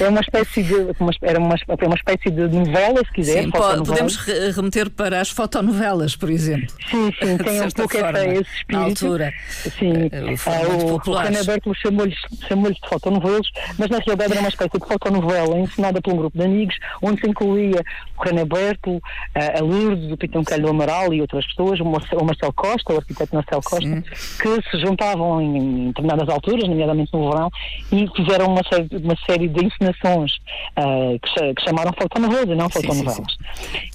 é 0.00 0.08
uma 0.08 0.20
espécie 0.20 0.62
de 0.62 0.74
uma, 1.00 1.12
era 1.22 1.38
uma, 1.38 1.54
é 1.54 1.86
uma 1.86 1.94
espécie 1.94 2.30
de 2.30 2.48
novela, 2.48 3.00
se 3.04 3.12
quiser. 3.12 3.44
Sim, 3.44 3.50
podemos 3.50 4.16
remeter 4.54 4.90
para 4.90 5.20
as 5.20 5.30
fotonovelas, 5.30 6.14
por 6.14 6.30
exemplo. 6.30 6.68
Sim, 6.90 7.12
sim, 7.18 7.38
tem 7.42 7.62
um 7.62 7.70
pouco 7.70 7.98
forma, 7.98 8.18
essa, 8.18 8.32
esse 8.32 8.50
espírito. 8.56 8.72
Na 8.72 8.80
altura. 8.80 9.32
Sim, 9.78 9.92
uh, 9.92 11.08
o, 11.08 11.10
o 11.10 11.16
René 11.16 11.42
Bertolo 11.42 11.74
chamou-lhes 11.76 12.18
chamou 12.48 12.70
de 12.70 12.80
fotonovelos, 12.86 13.50
mas 13.78 13.88
na 13.88 13.98
realidade 13.98 14.32
era 14.32 14.40
uma 14.40 14.48
espécie 14.48 14.78
de 14.78 14.86
fotonovela 14.86 15.58
ensinada 15.58 16.00
por 16.02 16.12
um 16.12 16.16
grupo 16.16 16.33
de 16.34 16.44
amigos, 16.44 16.76
onde 17.02 17.20
se 17.20 17.28
incluía 17.28 17.82
o 18.18 18.22
René 18.22 18.44
Bertolo, 18.44 19.00
a 19.34 19.62
Lourdes, 19.62 20.10
o 20.10 20.16
Pitão 20.16 20.42
Calho 20.42 20.68
Amaral 20.68 21.12
e 21.14 21.20
outras 21.20 21.46
pessoas, 21.46 21.80
o 21.80 21.84
Marcelo 21.84 22.52
Costa, 22.52 22.92
o 22.92 22.96
arquiteto 22.96 23.34
Marcelo 23.34 23.62
Costa, 23.62 23.86
Sim. 23.86 24.02
que 24.02 24.70
se 24.70 24.78
juntavam 24.80 25.40
em, 25.40 25.88
determinadas 25.88 26.28
alturas, 26.28 26.68
nomeadamente 26.68 27.12
no 27.12 27.30
verão, 27.30 27.50
e 27.92 28.08
fizeram 28.16 28.46
uma 28.46 28.62
série, 28.68 28.88
uma 28.96 29.16
série 29.26 29.48
de 29.48 29.64
encenações 29.64 30.34
uh, 30.78 31.18
que, 31.20 31.54
que, 31.54 31.62
chamaram 31.62 31.92
fotonovelas 31.92 32.48
e 32.48 32.54
não 32.54 32.68
fotonovelas. 32.68 33.36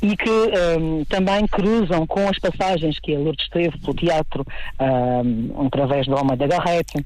E 0.02 0.16
que 0.16 0.30
um, 0.30 1.04
também 1.06 1.46
cruzam 1.48 2.06
com 2.08 2.28
as 2.28 2.40
passagens 2.40 3.00
que 3.00 3.16
a 3.16 3.20
Lourdes 3.20 3.48
teve 3.50 3.78
pelo 3.80 3.94
teatro 3.94 4.46
um, 4.80 5.68
através 5.68 6.08
do 6.08 6.16
Alma 6.16 6.36
da 6.36 6.48
Garrete 6.48 7.06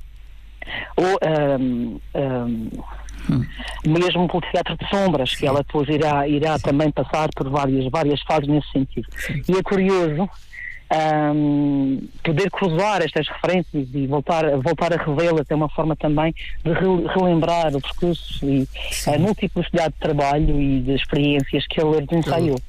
ou 0.95 1.19
um, 1.27 1.99
hum. 3.29 3.45
mesmo 3.85 4.27
pelo 4.27 4.41
teatro 4.51 4.77
de 4.77 4.89
sombras, 4.89 5.31
Sim. 5.31 5.37
que 5.37 5.47
ela 5.47 5.59
depois 5.59 5.87
irá, 5.89 6.27
irá 6.27 6.59
também 6.59 6.91
passar 6.91 7.29
por 7.35 7.49
várias, 7.49 7.89
várias 7.91 8.21
fases 8.21 8.47
nesse 8.47 8.69
sentido. 8.71 9.07
Sim. 9.17 9.41
E 9.47 9.57
é 9.57 9.63
curioso 9.63 10.29
um, 10.93 12.07
poder 12.23 12.49
cruzar 12.51 13.01
estas 13.01 13.27
referências 13.27 13.87
e 13.93 14.07
voltar, 14.07 14.45
voltar 14.57 14.93
a 14.93 15.03
revê-las 15.03 15.45
é 15.49 15.55
uma 15.55 15.69
forma 15.69 15.95
também 15.95 16.33
de 16.63 16.71
re 16.71 17.07
relembrar 17.15 17.75
o 17.75 17.81
percurso 17.81 18.45
e 18.45 18.67
Sim. 18.91 19.15
a 19.15 19.19
multiplicidade 19.19 19.93
de 19.93 19.99
trabalho 19.99 20.61
e 20.61 20.81
de 20.81 20.93
experiências 20.93 21.65
que 21.67 21.81
ele 21.81 22.05
ensaiou. 22.11 22.59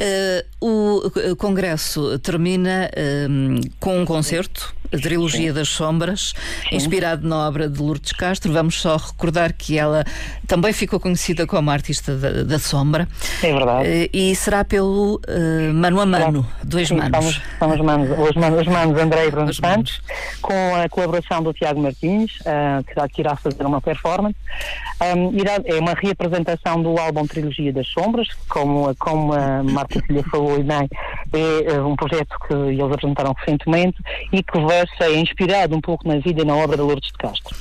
Uh, 0.00 1.02
o 1.30 1.36
Congresso 1.36 2.18
termina 2.20 2.90
uh, 2.90 3.70
com 3.78 4.00
um 4.00 4.04
concerto 4.06 4.74
a 4.94 4.98
trilogia 4.98 5.52
das 5.52 5.68
sombras, 5.68 6.34
Sim. 6.68 6.76
inspirado 6.76 7.26
na 7.26 7.48
obra 7.48 7.68
de 7.68 7.80
Lourdes 7.80 8.12
Castro. 8.12 8.52
Vamos 8.52 8.80
só 8.80 8.96
recordar 8.96 9.52
que 9.52 9.78
ela 9.78 10.04
também 10.46 10.72
ficou 10.72 11.00
conhecida 11.00 11.46
como 11.46 11.70
artista 11.70 12.16
da, 12.16 12.42
da 12.44 12.58
sombra. 12.58 13.08
É 13.42 13.52
verdade. 13.52 13.88
Eh, 13.88 14.10
e 14.12 14.34
será 14.34 14.64
pelo 14.64 15.20
uh, 15.28 15.74
Mano 15.74 16.00
a 16.00 16.06
Mano, 16.06 16.46
dois 16.62 16.88
Sim, 16.88 16.96
manos. 16.96 17.40
São, 17.58 17.70
os 17.70 17.80
manos, 17.80 18.18
os 18.18 18.34
manos, 18.36 18.60
os 18.60 18.66
manos 18.66 19.00
André 19.00 19.26
e 19.26 19.30
Bruno 19.30 19.50
os 19.50 19.56
Santos, 19.56 20.00
com 20.40 20.74
a 20.76 20.88
colaboração 20.88 21.42
do 21.42 21.52
Tiago 21.52 21.80
Martins, 21.80 22.32
uh, 22.40 22.84
que, 22.84 23.14
que 23.14 23.22
irá 23.22 23.36
fazer 23.36 23.64
uma 23.64 23.80
performance. 23.80 24.36
Um, 25.02 25.32
irá, 25.38 25.58
é 25.64 25.74
uma 25.74 25.94
reapresentação 25.94 26.82
do 26.82 26.98
álbum 26.98 27.26
Trilogia 27.26 27.72
das 27.72 27.88
Sombras, 27.88 28.28
como, 28.48 28.94
como 28.96 29.32
a 29.32 29.62
Marta 29.62 30.00
Filha 30.06 30.22
falou 30.30 30.58
e 30.58 30.62
bem, 30.62 30.88
é 31.66 31.80
um 31.80 31.96
projeto 31.96 32.36
que 32.46 32.54
eles 32.54 32.80
apresentaram 32.80 33.34
recentemente 33.36 33.96
e 34.32 34.42
que 34.42 34.58
vai 34.60 34.83
é 35.00 35.16
inspirado 35.16 35.76
um 35.76 35.80
pouco 35.80 36.06
na 36.06 36.18
vida 36.18 36.42
e 36.42 36.44
na 36.44 36.54
obra 36.56 36.76
de 36.76 36.82
Lourdes 36.82 37.10
de 37.10 37.18
Castro. 37.18 37.54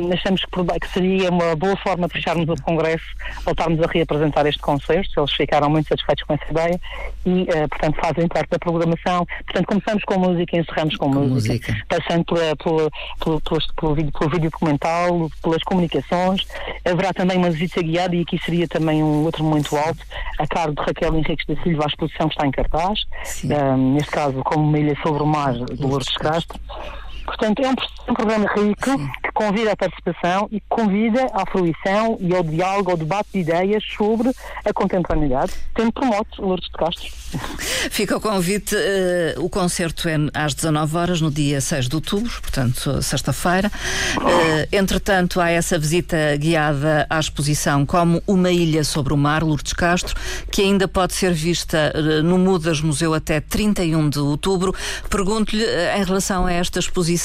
Um, 0.00 0.12
achamos 0.12 0.44
que, 0.44 0.78
que, 0.80 0.88
seria 0.88 1.30
uma 1.30 1.54
boa 1.56 1.76
forma 1.76 2.06
de 2.06 2.14
fecharmos 2.14 2.48
o 2.48 2.62
Congresso, 2.62 3.04
voltarmos 3.44 3.80
a 3.82 3.86
reapresentar 3.86 4.46
este 4.46 4.60
concerto, 4.60 5.20
eles 5.20 5.32
ficaram 5.32 5.70
muito 5.70 5.88
satisfeitos 5.88 6.24
com 6.24 6.34
essa 6.34 6.50
ideia 6.50 6.80
e, 7.24 7.42
uh, 7.42 7.68
portanto, 7.68 7.96
fazem 8.00 8.28
parte 8.28 8.50
da 8.50 8.58
programação. 8.58 9.26
Portanto, 9.44 9.66
começamos 9.66 10.04
com 10.04 10.18
música 10.18 10.56
e 10.56 10.60
encerramos 10.60 10.96
com, 10.96 11.10
com 11.10 11.18
música, 11.20 11.72
música, 11.72 11.86
passando 11.88 12.24
pela, 12.24 12.56
pela, 12.56 12.90
pelo, 13.22 13.40
pelo, 13.40 13.60
pelo, 13.76 13.94
vídeo, 13.94 14.12
pelo 14.12 14.30
vídeo 14.30 14.50
documental, 14.50 15.30
pelas 15.42 15.62
comunicações. 15.62 16.46
Haverá 16.84 17.12
também 17.12 17.36
uma 17.36 17.50
visita 17.50 17.82
guiada 17.82 18.14
e 18.14 18.22
aqui 18.22 18.38
seria 18.44 18.66
também 18.68 19.02
um 19.02 19.24
outro 19.24 19.44
momento 19.44 19.76
alto, 19.76 20.00
a 20.38 20.46
cargo 20.46 20.74
de 20.74 20.82
Raquel 20.82 21.16
Henriques 21.16 21.46
da 21.46 21.62
Silva, 21.62 21.84
a 21.84 21.86
exposição 21.86 22.28
que 22.28 22.34
está 22.34 22.46
em 22.46 22.50
cartaz, 22.50 23.00
um, 23.44 23.94
neste 23.94 24.10
caso 24.10 24.42
como 24.44 24.64
uma 24.66 24.78
ilha 24.78 24.96
sobre 25.02 25.22
o 25.22 25.26
mar 25.26 25.52
do 25.54 25.86
Lourdes 25.86 26.12
de 26.12 26.18
Castro. 26.18 26.39
podcast 26.46 27.09
Portanto, 27.30 27.62
é 27.62 27.68
um, 27.68 27.74
um 28.10 28.14
programa 28.14 28.46
rico 28.56 28.90
Sim. 28.90 29.08
que 29.22 29.30
convida 29.32 29.72
à 29.72 29.76
participação 29.76 30.48
e 30.50 30.60
convida 30.68 31.26
à 31.32 31.46
fruição 31.46 32.18
e 32.20 32.34
ao 32.34 32.42
diálogo, 32.42 32.90
ao 32.90 32.96
debate 32.96 33.28
de 33.32 33.38
ideias 33.38 33.84
sobre 33.96 34.32
a 34.64 34.72
contemporaneidade, 34.72 35.52
tendo 35.74 35.92
promote 35.92 36.40
Lourdes 36.40 36.68
de 36.68 36.76
Castro. 36.76 37.08
Fica 37.90 38.16
o 38.16 38.20
convite, 38.20 38.74
uh, 38.74 39.44
o 39.44 39.48
concerto 39.48 40.08
é 40.08 40.16
às 40.34 40.54
19 40.54 40.96
horas 40.96 41.20
no 41.20 41.30
dia 41.30 41.60
6 41.60 41.88
de 41.88 41.94
outubro, 41.94 42.32
portanto, 42.40 43.00
sexta-feira. 43.00 43.70
Uh, 44.16 44.66
entretanto, 44.72 45.40
há 45.40 45.50
essa 45.50 45.78
visita 45.78 46.36
guiada 46.36 47.06
à 47.08 47.20
exposição 47.20 47.86
como 47.86 48.20
Uma 48.26 48.50
Ilha 48.50 48.82
sobre 48.82 49.14
o 49.14 49.16
Mar, 49.16 49.44
Lourdes 49.44 49.72
Castro, 49.72 50.16
que 50.50 50.62
ainda 50.62 50.88
pode 50.88 51.14
ser 51.14 51.32
vista 51.32 51.92
uh, 51.94 52.22
no 52.24 52.38
Mudas 52.38 52.80
Museu 52.80 53.14
até 53.14 53.40
31 53.40 54.10
de 54.10 54.18
outubro. 54.18 54.74
Pergunto-lhe, 55.08 55.64
em 55.96 56.04
relação 56.04 56.46
a 56.46 56.52
esta 56.52 56.80
exposição, 56.80 57.19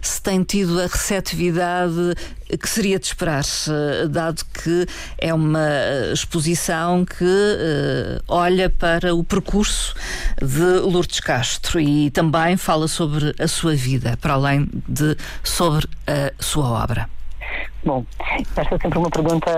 se 0.00 0.22
tem 0.22 0.42
tido 0.42 0.80
a 0.80 0.86
receptividade 0.86 2.14
que 2.58 2.68
seria 2.68 2.98
de 2.98 3.06
esperar, 3.06 3.44
dado 4.10 4.42
que 4.52 4.86
é 5.18 5.32
uma 5.32 5.68
exposição 6.12 7.04
que 7.04 7.24
uh, 7.24 8.22
olha 8.28 8.68
para 8.68 9.14
o 9.14 9.24
percurso 9.24 9.94
de 10.38 10.80
Lourdes 10.80 11.20
Castro 11.20 11.80
e 11.80 12.10
também 12.10 12.56
fala 12.56 12.88
sobre 12.88 13.34
a 13.38 13.48
sua 13.48 13.74
vida, 13.74 14.18
para 14.20 14.34
além 14.34 14.68
de 14.86 15.16
sobre 15.42 15.88
a 16.06 16.32
sua 16.42 16.68
obra. 16.82 17.08
Bom, 17.84 18.04
esta 18.56 18.76
é 18.76 18.78
sempre 18.78 18.98
uma 18.98 19.10
pergunta 19.10 19.50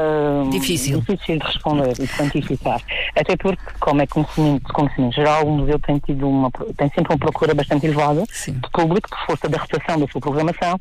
difícil, 0.51 1.01
difícil 1.01 1.39
de 1.39 1.45
responder 1.45 1.93
e 1.99 2.07
de 2.07 2.17
quantificar. 2.17 2.81
Até 3.15 3.37
porque, 3.37 3.63
como 3.81 4.01
é 4.01 4.07
conhecimento, 4.07 4.73
conhecimento 4.73 5.15
geral, 5.15 5.47
o 5.47 5.51
museu 5.51 5.79
tem, 5.79 5.99
tido 5.99 6.27
uma, 6.27 6.51
tem 6.77 6.89
sempre 6.95 7.13
uma 7.13 7.19
procura 7.19 7.55
bastante 7.55 7.85
elevada 7.87 8.25
Sim. 8.31 8.53
de 8.53 8.71
público, 8.71 9.11
por 9.11 9.27
força 9.27 9.49
da 9.49 9.59
recepção 9.59 10.01
da 10.01 10.07
sua 10.09 10.21
programação. 10.21 10.81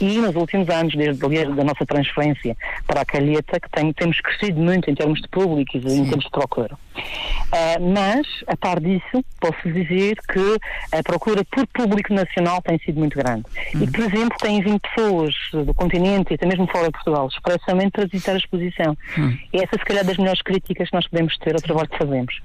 E 0.00 0.18
nos 0.18 0.34
últimos 0.34 0.68
anos, 0.70 0.94
desde 0.96 1.22
aliás, 1.24 1.54
da 1.54 1.64
nossa 1.64 1.84
transferência 1.84 2.56
para 2.86 3.02
a 3.02 3.04
Calheta, 3.04 3.60
que 3.60 3.70
tem, 3.70 3.92
temos 3.92 4.18
crescido 4.20 4.58
muito 4.58 4.90
em 4.90 4.94
termos 4.94 5.20
de 5.20 5.28
público 5.28 5.76
e 5.76 5.78
em 5.78 6.04
termos 6.04 6.24
de 6.24 6.30
procura. 6.30 6.74
Uh, 6.96 7.92
mas, 7.92 8.26
a 8.46 8.56
par 8.56 8.80
disso, 8.80 9.24
posso 9.40 9.70
dizer 9.72 10.16
que 10.32 10.96
a 10.96 11.02
procura 11.02 11.44
por 11.44 11.66
público 11.66 12.12
nacional 12.14 12.62
tem 12.62 12.78
sido 12.78 12.98
muito 12.98 13.18
grande. 13.18 13.44
Uhum. 13.74 13.82
E, 13.82 13.90
por 13.90 14.00
exemplo, 14.00 14.38
têm 14.38 14.62
vindo 14.62 14.80
pessoas 14.80 15.34
do 15.52 15.74
continente 15.74 16.32
e 16.32 16.34
até 16.34 16.46
mesmo 16.46 16.69
fora 16.70 16.86
de 16.86 16.92
Portugal, 16.92 17.28
expressamente 17.28 17.90
para 17.92 18.06
visitar 18.06 18.32
a 18.32 18.36
exposição. 18.36 18.96
Hum. 19.18 19.36
E 19.52 19.58
essa, 19.58 19.72
se 19.72 19.84
calhar, 19.84 20.04
das 20.04 20.16
melhores 20.16 20.42
críticas 20.42 20.88
que 20.88 20.94
nós 20.94 21.06
podemos 21.08 21.36
ter 21.38 21.54
ao 21.54 21.60
trabalho 21.60 21.88
que 21.88 21.98
fazemos. 21.98 22.40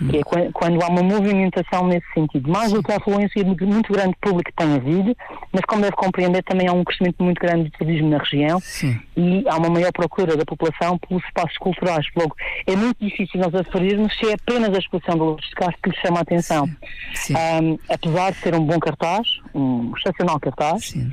Hum. 0.00 0.10
É 0.12 0.22
quando, 0.22 0.52
quando, 0.52 0.82
há 0.82 0.88
uma 0.88 1.02
movimentação 1.02 1.86
nesse 1.86 2.06
sentido. 2.14 2.50
Mais 2.50 2.72
do 2.72 2.82
que 2.82 2.92
a 2.92 2.96
afluência 2.96 3.44
muito, 3.44 3.92
grande 3.92 4.16
público 4.20 4.50
que 4.50 4.56
tem 4.56 4.74
havido, 4.74 5.16
mas 5.52 5.64
como 5.66 5.82
deve 5.82 5.96
compreender, 5.96 6.42
também 6.44 6.68
há 6.68 6.72
um 6.72 6.84
crescimento 6.84 7.22
muito 7.22 7.40
grande 7.40 7.64
do 7.64 7.70
turismo 7.70 8.08
na 8.08 8.18
região 8.18 8.60
Sim. 8.60 8.98
e 9.16 9.44
há 9.48 9.56
uma 9.56 9.68
maior 9.68 9.92
procura 9.92 10.36
da 10.36 10.44
população 10.44 10.98
pelos 10.98 11.24
espaços 11.24 11.58
culturais. 11.58 12.06
Logo, 12.16 12.34
é 12.66 12.76
muito 12.76 12.98
difícil 13.04 13.40
nós 13.40 13.54
aferirmos 13.54 14.16
se 14.16 14.28
é 14.28 14.34
apenas 14.34 14.74
a 14.74 14.78
exposição 14.78 15.16
do 15.16 15.24
Lourdes 15.24 15.48
de 15.48 15.54
Castro 15.54 15.78
que 15.82 15.90
lhe 15.90 15.96
chama 15.96 16.18
a 16.18 16.22
atenção. 16.22 16.66
Sim. 17.14 17.32
Sim. 17.32 17.34
Um, 17.34 17.78
apesar 17.88 18.32
de 18.32 18.38
ser 18.38 18.54
um 18.54 18.64
bom 18.64 18.78
cartaz, 18.78 19.26
um 19.54 19.92
excepcional 19.96 20.38
cartaz, 20.40 20.86
Sim. 20.86 21.12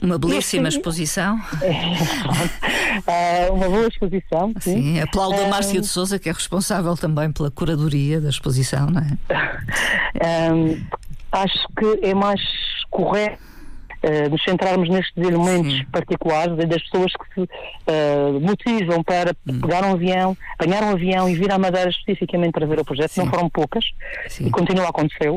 Uma 0.00 0.18
belíssima 0.18 0.68
exposição. 0.68 1.38
É, 3.06 3.50
uma 3.50 3.68
boa 3.68 3.86
exposição, 3.86 4.52
sim. 4.58 4.82
sim 4.82 5.00
aplaudo 5.00 5.38
a 5.38 5.48
Márcia 5.48 5.80
de 5.80 5.86
Souza, 5.86 6.18
que 6.18 6.30
é 6.30 6.32
responsável 6.32 6.96
também 6.96 7.30
pela 7.30 7.50
curadoria 7.50 8.20
da 8.20 8.30
exposição, 8.30 8.86
não 8.90 9.02
é? 9.02 9.16
Um, 10.16 10.82
acho 11.30 11.68
que 11.78 12.06
é 12.06 12.14
mais 12.14 12.40
correto 12.90 13.38
uh, 14.02 14.30
nos 14.30 14.42
centrarmos 14.44 14.88
nestes 14.88 15.16
elementos 15.16 15.72
sim. 15.72 15.84
particulares 15.92 16.56
das 16.56 16.82
pessoas 16.84 17.12
que 17.12 17.34
se 17.34 17.40
uh, 17.42 18.40
motivam 18.40 19.02
para 19.02 19.36
hum. 19.46 19.60
pegar 19.60 19.84
um 19.84 19.92
avião, 19.92 20.36
apanhar 20.54 20.82
um 20.84 20.90
avião 20.90 21.28
e 21.28 21.34
vir 21.34 21.50
à 21.50 21.58
Madeira 21.58 21.90
especificamente 21.90 22.52
para 22.52 22.66
ver 22.66 22.80
o 22.80 22.84
projeto. 22.84 23.12
Sim. 23.12 23.22
Não 23.22 23.30
foram 23.30 23.48
poucas 23.50 23.84
e 24.40 24.50
continua 24.50 24.86
a 24.86 24.88
acontecer. 24.88 25.30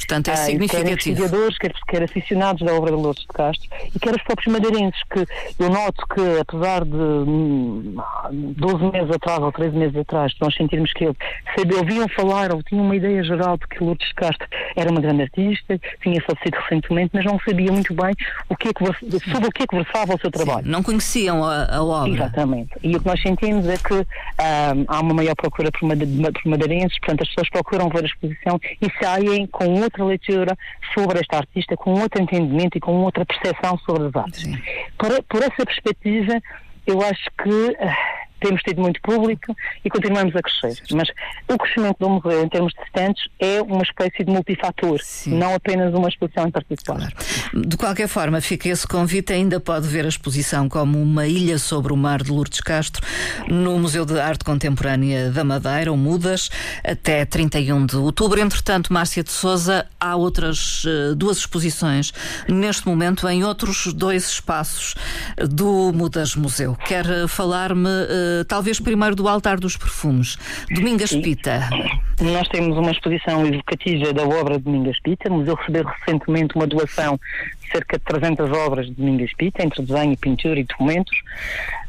Portanto, 0.00 0.28
é 0.28 0.32
ah, 0.32 0.36
significativo. 0.36 0.84
Quer 0.84 0.92
investigadores, 0.92 1.58
quer, 1.58 1.72
quer 1.86 2.02
aficionados 2.02 2.66
da 2.66 2.74
obra 2.74 2.90
de 2.90 2.96
Lourdes 2.96 3.22
de 3.22 3.28
Castro 3.28 3.68
e 3.94 3.98
quer 3.98 4.14
os 4.14 4.22
próprios 4.22 4.52
madeirenses, 4.52 5.02
que 5.10 5.26
eu 5.62 5.70
noto 5.70 6.06
que, 6.08 6.40
apesar 6.40 6.84
de 6.84 6.96
hum, 6.96 7.96
12 8.32 8.84
meses 8.86 9.10
atrás 9.10 9.40
ou 9.40 9.52
13 9.52 9.76
meses 9.76 9.96
atrás, 9.96 10.32
nós 10.40 10.54
sentirmos 10.54 10.92
que 10.92 11.10
sabia, 11.56 11.78
ouviam 11.78 12.08
falar 12.08 12.52
ou 12.52 12.62
tinham 12.62 12.84
uma 12.84 12.96
ideia 12.96 13.22
geral 13.22 13.56
de 13.58 13.66
que 13.68 13.84
Lourdes 13.84 14.08
de 14.08 14.14
Castro 14.14 14.48
era 14.74 14.90
uma 14.90 15.00
grande 15.00 15.22
artista, 15.22 15.78
tinha 16.02 16.20
falecido 16.22 16.56
recentemente, 16.62 17.10
mas 17.12 17.24
não 17.24 17.38
sabia 17.46 17.70
muito 17.70 17.94
bem 17.94 18.14
o 18.48 18.56
que 18.56 18.68
é 18.68 18.72
que, 18.72 18.84
sobre 19.30 19.48
o 19.48 19.52
que 19.52 19.62
é 19.62 19.66
que 19.66 19.76
versava 19.76 20.14
o 20.14 20.20
seu 20.20 20.30
trabalho. 20.30 20.64
Sim, 20.64 20.70
não 20.70 20.82
conheciam 20.82 21.44
a, 21.44 21.76
a, 21.76 21.84
obra. 21.84 22.12
Exatamente. 22.12 22.70
E 22.82 22.96
o 22.96 23.00
que 23.00 23.06
nós 23.06 23.20
sentimos 23.20 23.68
é 23.68 23.76
que 23.76 23.94
hum, 23.94 24.84
há 24.88 25.00
uma 25.00 25.14
maior 25.14 25.34
procura 25.34 25.70
por, 25.70 25.80
por 25.80 26.50
madeirenses, 26.50 26.98
portanto, 26.98 27.22
as 27.22 27.28
pessoas 27.28 27.50
procuram 27.50 27.88
ver 27.90 28.04
a 28.04 28.06
exposição 28.06 28.60
e 28.80 28.88
saem 29.02 29.46
com 29.46 29.80
outra 29.80 29.89
leitura 29.98 30.56
sobre 30.94 31.20
esta 31.20 31.38
artista, 31.38 31.76
com 31.76 31.92
outro 31.92 32.22
entendimento 32.22 32.76
e 32.76 32.80
com 32.80 32.92
outra 33.02 33.24
percepção 33.24 33.78
sobre 33.78 34.06
as 34.06 34.16
artes. 34.16 34.44
Por, 34.98 35.22
por 35.24 35.42
essa 35.42 35.64
perspectiva, 35.64 36.40
eu 36.86 37.00
acho 37.02 37.30
que 37.42 37.76
ah, 37.80 38.09
temos 38.40 38.62
tido 38.62 38.80
muito 38.80 39.00
público 39.02 39.54
e 39.84 39.90
continuamos 39.90 40.34
a 40.34 40.40
crescer. 40.40 40.82
Mas 40.92 41.08
o 41.48 41.56
crescimento 41.56 41.96
do 42.00 42.08
museu, 42.08 42.42
em 42.42 42.48
termos 42.48 42.72
de 42.72 42.82
estantes, 42.82 43.28
é 43.38 43.62
uma 43.62 43.82
espécie 43.82 44.24
de 44.24 44.32
multifator, 44.32 44.98
Sim. 45.02 45.38
não 45.38 45.54
apenas 45.54 45.94
uma 45.94 46.08
exposição 46.08 46.46
em 46.46 46.50
particular. 46.50 47.12
Claro. 47.12 47.68
De 47.68 47.76
qualquer 47.76 48.08
forma, 48.08 48.40
fica 48.40 48.68
esse 48.68 48.86
convite. 48.86 49.32
Ainda 49.32 49.60
pode 49.60 49.86
ver 49.86 50.04
a 50.04 50.08
exposição 50.08 50.68
como 50.68 51.00
uma 51.00 51.26
ilha 51.26 51.58
sobre 51.58 51.92
o 51.92 51.96
mar 51.96 52.22
de 52.22 52.30
Lourdes 52.30 52.60
Castro 52.60 53.06
no 53.48 53.78
Museu 53.78 54.04
de 54.04 54.18
Arte 54.18 54.44
Contemporânea 54.44 55.30
da 55.30 55.44
Madeira, 55.44 55.92
o 55.92 55.96
Mudas, 55.96 56.50
até 56.84 57.24
31 57.24 57.86
de 57.86 57.96
outubro. 57.96 58.40
Entretanto, 58.40 58.92
Márcia 58.92 59.22
de 59.22 59.30
Souza, 59.30 59.86
há 59.98 60.16
outras 60.16 60.84
uh, 60.84 61.14
duas 61.14 61.38
exposições 61.38 62.12
neste 62.48 62.86
momento 62.86 63.28
em 63.28 63.44
outros 63.44 63.92
dois 63.92 64.28
espaços 64.28 64.94
do 65.36 65.92
Mudas 65.92 66.34
Museu. 66.34 66.76
Quer 66.86 67.06
uh, 67.06 67.28
falar-me. 67.28 67.88
Uh, 68.30 68.44
talvez 68.44 68.78
primeiro 68.78 69.16
do 69.16 69.26
Altar 69.28 69.58
dos 69.58 69.76
Perfumes. 69.76 70.36
Domingas 70.70 71.10
Sim. 71.10 71.22
Pita. 71.22 71.68
Nós 72.20 72.46
temos 72.48 72.76
uma 72.76 72.90
exposição 72.90 73.46
evocativa 73.46 74.12
da 74.12 74.22
obra 74.22 74.58
de 74.58 74.64
Domingas 74.64 75.00
Pita. 75.00 75.30
O 75.30 75.38
museu 75.38 75.54
recebeu 75.54 75.84
recentemente 75.84 76.54
uma 76.54 76.66
doação 76.66 77.18
de 77.62 77.70
cerca 77.70 77.98
de 77.98 78.04
300 78.04 78.52
obras 78.52 78.86
de 78.86 78.92
Domingas 78.92 79.32
Pita, 79.34 79.64
entre 79.64 79.82
desenho, 79.82 80.16
pintura 80.18 80.60
e 80.60 80.64
documentos. 80.64 81.16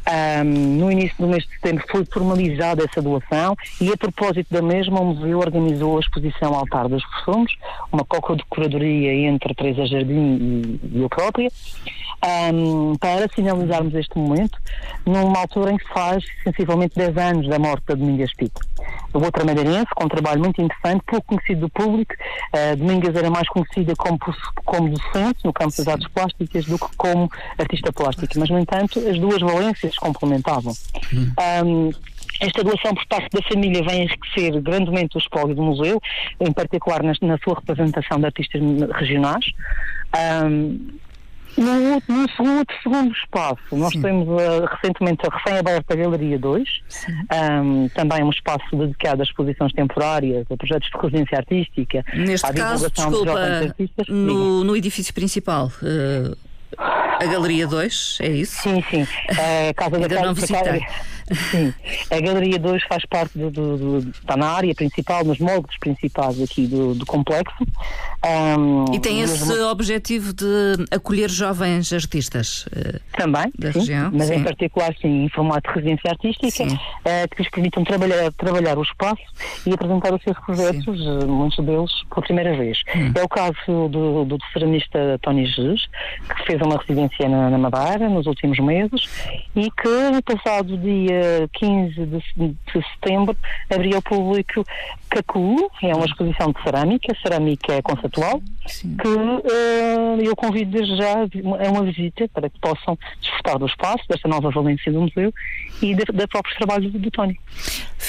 Um, 0.10 0.78
no 0.80 0.92
início 0.92 1.16
do 1.20 1.28
mês 1.28 1.44
de 1.44 1.52
setembro 1.52 1.86
foi 1.92 2.04
formalizada 2.06 2.84
essa 2.84 3.02
doação 3.02 3.56
e, 3.80 3.90
a 3.92 3.98
propósito 3.98 4.48
da 4.52 4.62
mesma, 4.62 5.00
o 5.00 5.14
museu 5.14 5.38
organizou 5.38 5.98
a 5.98 6.00
exposição 6.00 6.56
Altar 6.56 6.90
dos 6.90 7.06
Perfumes, 7.06 7.54
uma 7.92 8.04
coca-decoradoria 8.04 9.14
entre 9.14 9.54
Teresa 9.54 9.86
Jardim 9.86 10.80
e, 10.84 10.98
e 10.98 11.02
eu 11.02 11.10
própria, 11.10 11.52
um, 12.24 12.96
para 12.98 13.28
sinalizarmos 13.34 13.94
este 13.96 14.18
momento 14.18 14.58
numa 15.06 15.40
altura 15.40 15.72
em 15.72 15.78
que 15.78 15.88
faz 15.90 16.24
sensivelmente 16.44 16.96
10 16.96 17.18
anos 17.18 17.48
da 17.48 17.58
morte 17.58 17.84
da 17.88 17.96
Domingas 17.96 18.34
Pito. 18.34 18.62
Outra 19.14 19.44
madeirense, 19.44 19.88
com 19.96 20.06
um 20.06 20.10
trabalho 20.10 20.40
muito 20.40 20.62
interessante, 20.62 21.04
pouco 21.06 21.28
conhecido 21.28 21.62
do 21.62 21.70
público. 21.70 22.14
Uh, 22.54 22.76
Domingas 22.78 23.16
era 23.16 23.30
mais 23.30 23.48
conhecida 23.50 23.94
como, 23.96 24.18
como 24.64 24.90
docente 24.90 25.40
no 25.44 25.52
campo 25.52 25.76
das 25.76 25.88
artes 25.88 26.08
plásticas 26.10 26.66
do 26.66 26.80
que 26.80 26.96
como 26.96 27.30
artista 27.58 27.92
plástica, 27.92 28.40
mas, 28.40 28.50
no 28.50 28.60
entanto, 28.60 29.00
as 29.00 29.20
duas 29.20 29.40
valências 29.40 29.96
complementavam. 29.98 30.74
Um, 31.14 31.92
esta 32.40 32.64
doação 32.64 32.96
por 32.96 33.06
parte 33.08 33.30
da 33.32 33.48
família 33.48 33.84
vem 33.84 34.04
enriquecer 34.04 34.60
grandemente 34.62 35.18
o 35.18 35.20
espólio 35.20 35.54
do 35.54 35.62
museu, 35.62 36.02
em 36.40 36.52
particular 36.52 37.04
na, 37.04 37.14
na 37.22 37.38
sua 37.38 37.56
representação 37.56 38.20
de 38.20 38.26
artistas 38.26 38.62
regionais. 38.94 39.46
Um, 40.46 41.00
no, 41.58 42.02
no, 42.08 42.30
segundo, 42.30 42.66
segundo 42.82 43.14
espaço, 43.14 43.62
nós 43.72 43.92
Sim. 43.92 44.02
temos 44.02 44.28
uh, 44.28 44.66
recentemente 44.66 45.22
a 45.26 45.36
recém-aberta 45.36 45.96
Galeria 45.96 46.40
2, 46.40 46.70
um, 47.64 47.90
também 47.90 48.24
um 48.24 48.30
espaço 48.30 48.66
dedicado 48.74 49.22
a 49.22 49.24
exposições 49.24 49.74
temporárias, 49.74 50.46
a 50.50 50.58
projetos 50.58 50.90
de 50.90 50.98
residência 50.98 51.38
artística, 51.38 52.06
Neste 52.14 52.48
à 52.48 52.54
caso, 52.54 52.90
desculpa, 52.90 53.34
no, 54.08 54.64
no, 54.64 54.76
edifício 54.76 55.14
principal. 55.14 55.72
Uh, 55.82 56.36
a 56.78 57.26
Galeria 57.26 57.68
2, 57.68 58.18
é 58.22 58.30
isso? 58.30 58.62
Sim, 58.62 58.84
sim. 58.90 59.08
A 59.30 59.74
Casa 59.74 59.92
da 59.92 59.98
Ainda 59.98 60.22
não 60.22 60.34
visitei. 60.34 60.82
Sim, 61.34 61.74
a 62.10 62.20
Galeria 62.20 62.60
2 62.60 62.84
faz 62.84 63.06
parte 63.06 63.38
do, 63.38 63.50
do, 63.50 63.78
do, 63.78 64.10
está 64.10 64.36
na 64.36 64.48
área 64.48 64.74
principal, 64.76 65.24
nos 65.24 65.40
moldes 65.40 65.78
principais 65.80 66.42
aqui 66.42 66.68
do, 66.68 66.94
do 66.94 67.06
complexo. 67.06 67.66
Um, 68.24 68.94
e 68.94 69.00
tem 69.00 69.22
esse 69.22 69.48
mesmo... 69.48 69.66
objetivo 69.68 70.34
de 70.34 70.86
acolher 70.92 71.30
jovens 71.30 71.92
artistas 71.94 72.66
uh, 72.68 73.00
também, 73.18 73.52
da 73.58 73.72
sim, 73.72 73.80
região. 73.80 74.12
Mas 74.14 74.28
sim. 74.28 74.36
em 74.36 74.44
particular, 74.44 74.94
sim, 75.02 75.26
em 75.26 75.30
formato 75.30 75.70
de 75.70 75.76
residência 75.76 76.12
artística, 76.12 76.64
uh, 76.66 77.36
que 77.36 77.42
lhes 77.42 77.52
permitam 77.52 77.84
trabalhar, 77.84 78.32
trabalhar 78.34 78.78
o 78.78 78.84
espaço 78.84 79.22
e 79.66 79.74
apresentar 79.74 80.14
os 80.14 80.22
seus 80.24 80.38
projetos, 80.40 81.00
uh, 81.00 81.28
muitos 81.28 81.66
deles 81.66 81.92
pela 82.10 82.22
primeira 82.22 82.56
vez. 82.56 82.84
Hum. 82.96 83.12
É 83.16 83.24
o 83.24 83.30
caso 83.30 83.90
do, 83.90 84.26
do 84.26 84.38
ceramista 84.54 85.20
Tony 85.22 85.46
Jesus, 85.46 85.88
que 86.36 86.46
fez 86.46 86.62
uma 86.62 86.78
residência 86.78 87.28
na, 87.28 87.50
na 87.50 87.58
Madeira 87.58 88.10
nos 88.10 88.28
últimos 88.28 88.60
meses 88.60 89.10
e 89.56 89.70
que 89.72 90.12
no 90.12 90.22
passado 90.24 90.78
dia 90.78 91.21
15 91.54 91.94
de, 92.06 92.20
de 92.38 92.58
setembro, 92.94 93.36
abriu 93.70 93.96
ao 93.96 94.02
público 94.02 94.64
Cacu, 95.10 95.70
é 95.84 95.94
uma 95.94 96.06
exposição 96.06 96.52
de 96.52 96.64
cerâmica, 96.64 97.16
cerâmica 97.22 97.82
conceitual, 97.82 98.42
Sim. 98.66 98.96
que 98.98 99.08
uh, 99.08 100.22
eu 100.22 100.36
convido 100.36 100.72
desde 100.72 100.96
já 100.96 101.24
a 101.24 101.72
uma 101.72 101.84
visita 101.84 102.30
para 102.30 102.50
que 102.50 102.60
possam 102.60 102.98
desfrutar 103.20 103.60
do 103.60 103.66
espaço, 103.66 104.04
desta 104.08 104.28
nova 104.28 104.50
valência 104.50 104.92
do 104.92 105.02
museu 105.02 105.34
e 105.82 105.94
da, 105.96 106.04
da 106.14 106.28
próprio 106.28 106.56
trabalho 106.56 106.90
do, 106.90 107.00
do 107.00 107.12
Tony. 107.12 107.38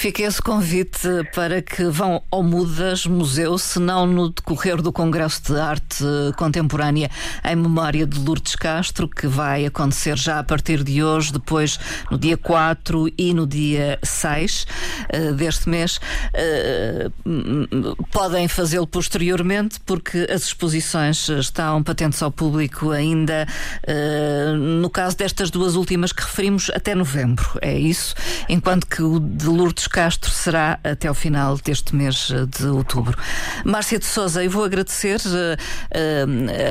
Fica 0.03 0.23
esse 0.23 0.41
convite 0.41 1.07
para 1.33 1.61
que 1.61 1.85
vão 1.85 2.21
ao 2.29 2.43
Mudas 2.43 3.05
Museu, 3.05 3.57
se 3.57 3.79
não 3.79 4.05
no 4.05 4.27
decorrer 4.27 4.81
do 4.81 4.91
Congresso 4.91 5.41
de 5.43 5.57
Arte 5.57 6.03
Contemporânea 6.35 7.09
em 7.41 7.55
memória 7.55 8.05
de 8.05 8.19
Lourdes 8.19 8.53
Castro, 8.53 9.07
que 9.07 9.27
vai 9.27 9.65
acontecer 9.65 10.17
já 10.17 10.39
a 10.39 10.43
partir 10.43 10.83
de 10.83 11.01
hoje, 11.01 11.31
depois 11.31 11.79
no 12.11 12.17
dia 12.17 12.35
4 12.35 13.13
e 13.17 13.33
no 13.33 13.47
dia 13.47 13.97
6 14.03 14.63
uh, 14.63 14.65
eh, 15.07 15.31
deste 15.31 15.69
mês. 15.69 16.01
Uh, 16.35 17.95
podem 18.11 18.49
fazê-lo 18.49 18.85
posteriormente, 18.85 19.79
porque 19.85 20.27
as 20.29 20.43
exposições 20.43 21.29
estão 21.29 21.81
patentes 21.81 22.21
ao 22.21 22.29
público 22.29 22.91
ainda, 22.91 23.47
uh, 23.87 24.57
no 24.57 24.89
caso 24.89 25.15
destas 25.15 25.49
duas 25.49 25.75
últimas 25.75 26.11
que 26.11 26.23
referimos, 26.23 26.69
até 26.73 26.93
novembro. 26.93 27.57
É 27.61 27.79
isso. 27.79 28.13
Enquanto 28.49 28.85
que 28.85 29.01
o 29.01 29.17
de 29.17 29.45
Lourdes 29.45 29.92
Castro 29.93 30.31
será 30.31 30.79
até 30.83 31.07
ao 31.07 31.13
final 31.13 31.55
deste 31.63 31.95
mês 31.95 32.31
de 32.57 32.65
outubro. 32.65 33.15
Márcia 33.63 33.99
de 33.99 34.05
Souza, 34.05 34.43
eu 34.43 34.49
vou 34.49 34.63
agradecer. 34.63 35.21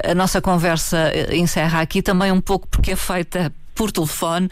a 0.04 0.14
nossa 0.16 0.40
conversa 0.40 1.12
encerra 1.32 1.80
aqui 1.80 2.02
também 2.02 2.32
um 2.32 2.40
pouco 2.40 2.66
porque 2.66 2.90
é 2.90 2.96
feita 2.96 3.52
por 3.76 3.92
telefone, 3.92 4.50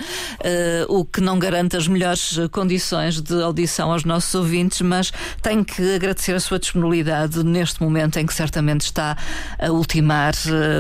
o 0.89 1.05
que 1.05 1.21
não 1.21 1.39
garante 1.39 1.77
as 1.77 1.89
melhores 1.89 2.39
condições 2.53 3.21
de 3.21 3.43
audição 3.43 3.91
aos 3.91 4.05
nossos 4.05 4.35
ouvintes, 4.35 4.81
mas 4.81 5.13
tenho 5.43 5.65
que 5.65 5.97
agradecer 5.97 6.35
a 6.35 6.41
sua 6.41 6.59
disponibilidade 6.59 7.43
neste 7.45 7.83
momento 7.83 8.19
em 8.19 8.25
que 8.25 8.33
certamente 8.33 8.83
está 8.83 9.17
a 9.59 9.71
ultimar 9.71 10.33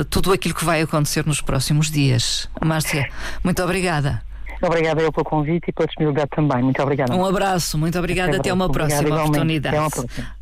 tudo 0.08 0.32
aquilo 0.32 0.54
que 0.54 0.64
vai 0.64 0.80
acontecer 0.80 1.26
nos 1.26 1.40
próximos 1.40 1.90
dias. 1.90 2.48
Márcia, 2.62 3.10
muito 3.42 3.60
obrigada. 3.62 4.22
Obrigada 4.62 5.00
eu 5.02 5.12
pelo 5.12 5.24
convite 5.24 5.68
e 5.68 5.72
pela 5.72 5.86
disponibilidade 5.86 6.30
também. 6.30 6.62
Muito 6.62 6.82
obrigada. 6.82 7.14
Um 7.14 7.24
abraço, 7.24 7.78
muito 7.78 7.98
obrigada. 7.98 8.30
Até, 8.30 8.38
Até 8.38 8.52
uma 8.52 8.70
próxima 8.70 9.24
oportunidade. 9.24 9.74
Até 9.76 9.80
uma 9.80 9.90
próxima. 9.90 10.39